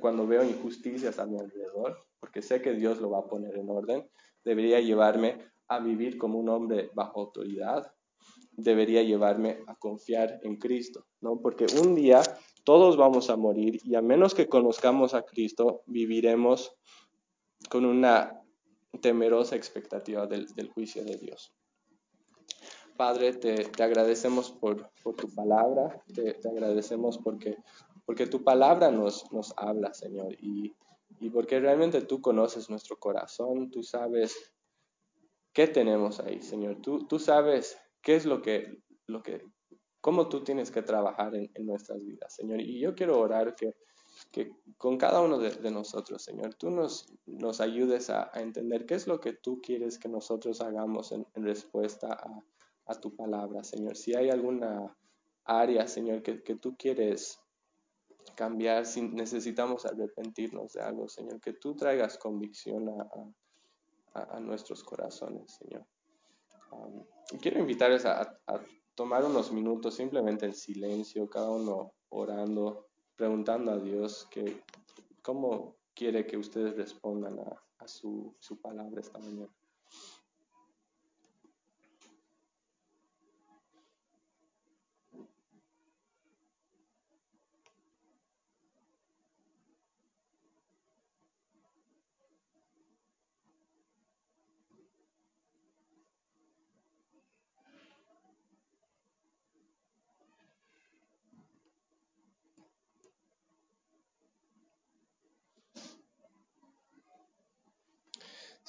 cuando 0.00 0.26
veo 0.26 0.42
injusticias 0.42 1.20
a 1.20 1.26
mi 1.26 1.38
alrededor, 1.38 1.96
porque 2.18 2.42
sé 2.42 2.60
que 2.60 2.72
Dios 2.72 3.00
lo 3.00 3.10
va 3.10 3.20
a 3.20 3.28
poner 3.28 3.56
en 3.56 3.70
orden, 3.70 4.10
debería 4.44 4.80
llevarme 4.80 5.38
a 5.68 5.78
vivir 5.78 6.18
como 6.18 6.40
un 6.40 6.48
hombre 6.48 6.90
bajo 6.92 7.20
autoridad, 7.20 7.94
debería 8.52 9.02
llevarme 9.02 9.58
a 9.66 9.74
confiar 9.74 10.40
en 10.42 10.56
Cristo, 10.56 11.06
¿no? 11.20 11.40
Porque 11.40 11.66
un 11.82 11.94
día 11.94 12.22
todos 12.64 12.96
vamos 12.96 13.30
a 13.30 13.36
morir 13.36 13.80
y 13.84 13.94
a 13.94 14.02
menos 14.02 14.34
que 14.34 14.48
conozcamos 14.48 15.14
a 15.14 15.22
Cristo, 15.22 15.82
viviremos 15.86 16.76
con 17.68 17.84
una 17.84 18.40
temerosa 19.00 19.56
expectativa 19.56 20.26
del, 20.26 20.68
juicio 20.72 21.04
de 21.04 21.16
Dios. 21.16 21.52
Padre, 22.96 23.32
te, 23.32 23.82
agradecemos 23.82 24.50
por, 24.50 24.90
tu 25.16 25.34
palabra, 25.34 26.02
te, 26.14 26.38
agradecemos 26.46 27.18
porque, 27.18 27.56
porque 28.04 28.26
tu 28.26 28.44
palabra 28.44 28.90
nos, 28.90 29.32
nos 29.32 29.54
habla, 29.56 29.94
Señor, 29.94 30.34
y, 30.34 30.74
y 31.20 31.30
porque 31.30 31.58
realmente 31.58 32.02
tú 32.02 32.20
conoces 32.20 32.68
nuestro 32.68 32.98
corazón, 32.98 33.70
tú 33.70 33.82
sabes 33.82 34.52
qué 35.52 35.66
tenemos 35.66 36.20
ahí, 36.20 36.42
Señor, 36.42 36.76
tú, 36.82 37.06
tú 37.06 37.18
sabes 37.18 37.78
qué 38.02 38.16
es 38.16 38.26
lo 38.26 38.42
que, 38.42 38.82
lo 39.06 39.22
que, 39.22 39.44
cómo 40.00 40.28
tú 40.28 40.42
tienes 40.44 40.70
que 40.70 40.82
trabajar 40.82 41.34
en, 41.34 41.50
nuestras 41.64 42.04
vidas, 42.04 42.34
Señor. 42.34 42.60
Y 42.60 42.80
yo 42.80 42.94
quiero 42.94 43.18
orar 43.18 43.54
que, 43.54 43.74
que 44.30 44.50
con 44.76 44.98
cada 44.98 45.22
uno 45.22 45.38
de, 45.38 45.70
nosotros, 45.70 46.22
Señor, 46.22 46.54
tú 46.54 46.70
nos, 46.70 47.06
nos 47.26 47.60
ayudes 47.60 48.10
a, 48.10 48.30
entender 48.34 48.84
qué 48.84 48.94
es 48.94 49.06
lo 49.06 49.20
que 49.20 49.32
tú 49.32 49.60
quieres 49.62 49.98
que 49.98 50.08
nosotros 50.08 50.60
hagamos 50.60 51.12
en, 51.12 51.26
respuesta 51.34 52.08
a, 52.86 53.00
tu 53.00 53.16
palabra, 53.16 53.64
Señor. 53.64 53.96
Si 53.96 54.14
hay 54.14 54.28
alguna 54.28 54.94
área, 55.44 55.86
Señor, 55.86 56.22
que, 56.22 56.34
tú 56.56 56.76
quieres 56.76 57.40
cambiar, 58.34 58.84
si 58.84 59.00
necesitamos 59.00 59.86
arrepentirnos 59.86 60.74
de 60.74 60.82
algo, 60.82 61.08
Señor, 61.08 61.40
que 61.40 61.54
tú 61.54 61.74
traigas 61.74 62.18
convicción 62.18 62.90
a 64.12 64.40
nuestros 64.40 64.84
corazones, 64.84 65.54
Señor. 65.54 65.86
Quiero 67.40 67.60
invitarles 67.60 68.04
a, 68.04 68.38
tomar 68.94 69.24
unos 69.24 69.50
minutos 69.52 69.94
simplemente 69.94 70.44
en 70.44 70.54
silencio, 70.54 71.28
cada 71.28 71.48
uno 71.48 71.94
orando, 72.10 72.88
preguntando 73.16 73.72
a 73.72 73.78
Dios 73.78 74.28
que 74.30 74.62
cómo 75.22 75.76
quiere 75.94 76.26
que 76.26 76.36
ustedes 76.36 76.76
respondan 76.76 77.38
a, 77.40 77.88
su, 77.88 78.36
su 78.38 78.60
palabra 78.60 79.00
esta 79.00 79.18
mañana. 79.18 79.50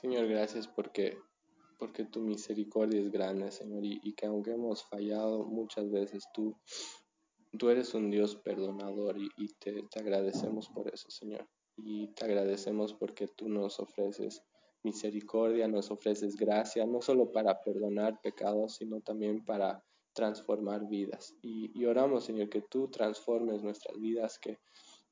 Señor, 0.04 0.28
gracias 0.28 0.68
porque, 0.68 1.18
porque 1.80 2.04
tu 2.04 2.20
misericordia 2.20 3.00
es 3.00 3.10
grande, 3.10 3.50
Señor, 3.52 3.86
y, 3.86 4.14
que 4.16 4.26
aunque 4.26 4.52
hemos 4.52 4.84
fallado 4.84 5.46
muchas 5.46 5.90
veces, 5.90 6.26
tú, 6.34 6.58
tú 7.58 7.70
eres 7.70 7.94
un 7.94 8.12
Dios 8.12 8.36
perdonador 8.36 9.16
y, 9.18 9.54
te, 9.60 9.88
agradecemos 9.98 10.68
por 10.68 10.94
eso, 10.94 11.10
Señor. 11.10 11.48
Y 11.78 12.10
te 12.16 12.26
agradecemos 12.26 12.94
porque 12.94 13.30
tú 13.30 13.48
nos 13.48 13.80
ofreces 13.80 14.44
misericordia, 14.84 15.70
nos 15.70 15.90
ofreces 15.90 16.36
gracia, 16.36 16.86
no 16.86 17.02
solo 17.02 17.32
para 17.32 17.62
perdonar 17.62 18.20
pecados, 18.20 18.76
sino 18.76 19.00
también 19.00 19.46
para 19.46 19.86
transformar 20.12 20.86
vidas. 20.90 21.34
Y, 21.42 21.86
oramos, 21.86 22.26
Señor, 22.26 22.50
que 22.50 22.62
tú 22.62 22.90
transformes 22.90 23.64
nuestras 23.64 23.98
vidas, 24.02 24.38
que, 24.38 24.60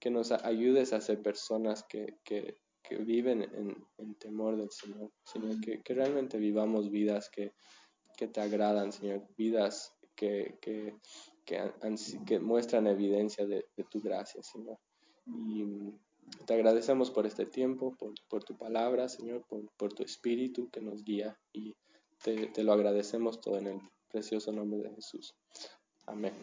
que 0.01 0.11
nos 0.11 0.33
ayudes 0.33 0.91
a 0.91 0.99
ser 0.99 1.21
personas 1.21 1.85
que, 1.87 2.17
que, 2.25 2.57
que 2.91 2.97
viven 3.03 3.41
en, 3.97 4.15
temor 4.15 4.57
del 4.57 4.69
Señor, 4.69 5.11
Señor, 5.23 5.61
que, 5.61 5.93
realmente 5.93 6.37
vivamos 6.37 6.89
vidas 6.89 7.29
que, 7.29 7.53
te 8.17 8.41
agradan, 8.41 8.91
Señor, 8.91 9.25
vidas 9.37 9.93
que, 10.15 10.57
que, 10.61 10.97
que, 11.45 12.39
muestran 12.39 12.87
evidencia 12.87 13.47
de, 13.47 13.65
tu 13.89 14.01
gracia, 14.01 14.43
Señor. 14.43 14.77
Y 15.25 15.63
mm, 15.63 15.99
te 16.45 16.53
agradecemos 16.53 17.09
por 17.11 17.25
este 17.25 17.45
tiempo, 17.45 17.95
por, 18.29 18.43
tu 18.43 18.57
palabra, 18.57 19.07
Señor, 19.07 19.45
por, 19.47 19.93
tu 19.93 20.03
espíritu 20.03 20.69
que 20.69 20.81
nos 20.81 21.03
guía 21.03 21.39
y 21.53 21.73
te, 22.21 22.47
te 22.47 22.63
lo 22.63 22.73
agradecemos 22.73 23.39
todo 23.39 23.57
en 23.57 23.67
el 23.67 23.79
precioso 24.09 24.51
nombre 24.51 24.81
de 24.81 24.95
Jesús. 24.95 25.33
Amén. 26.07 26.33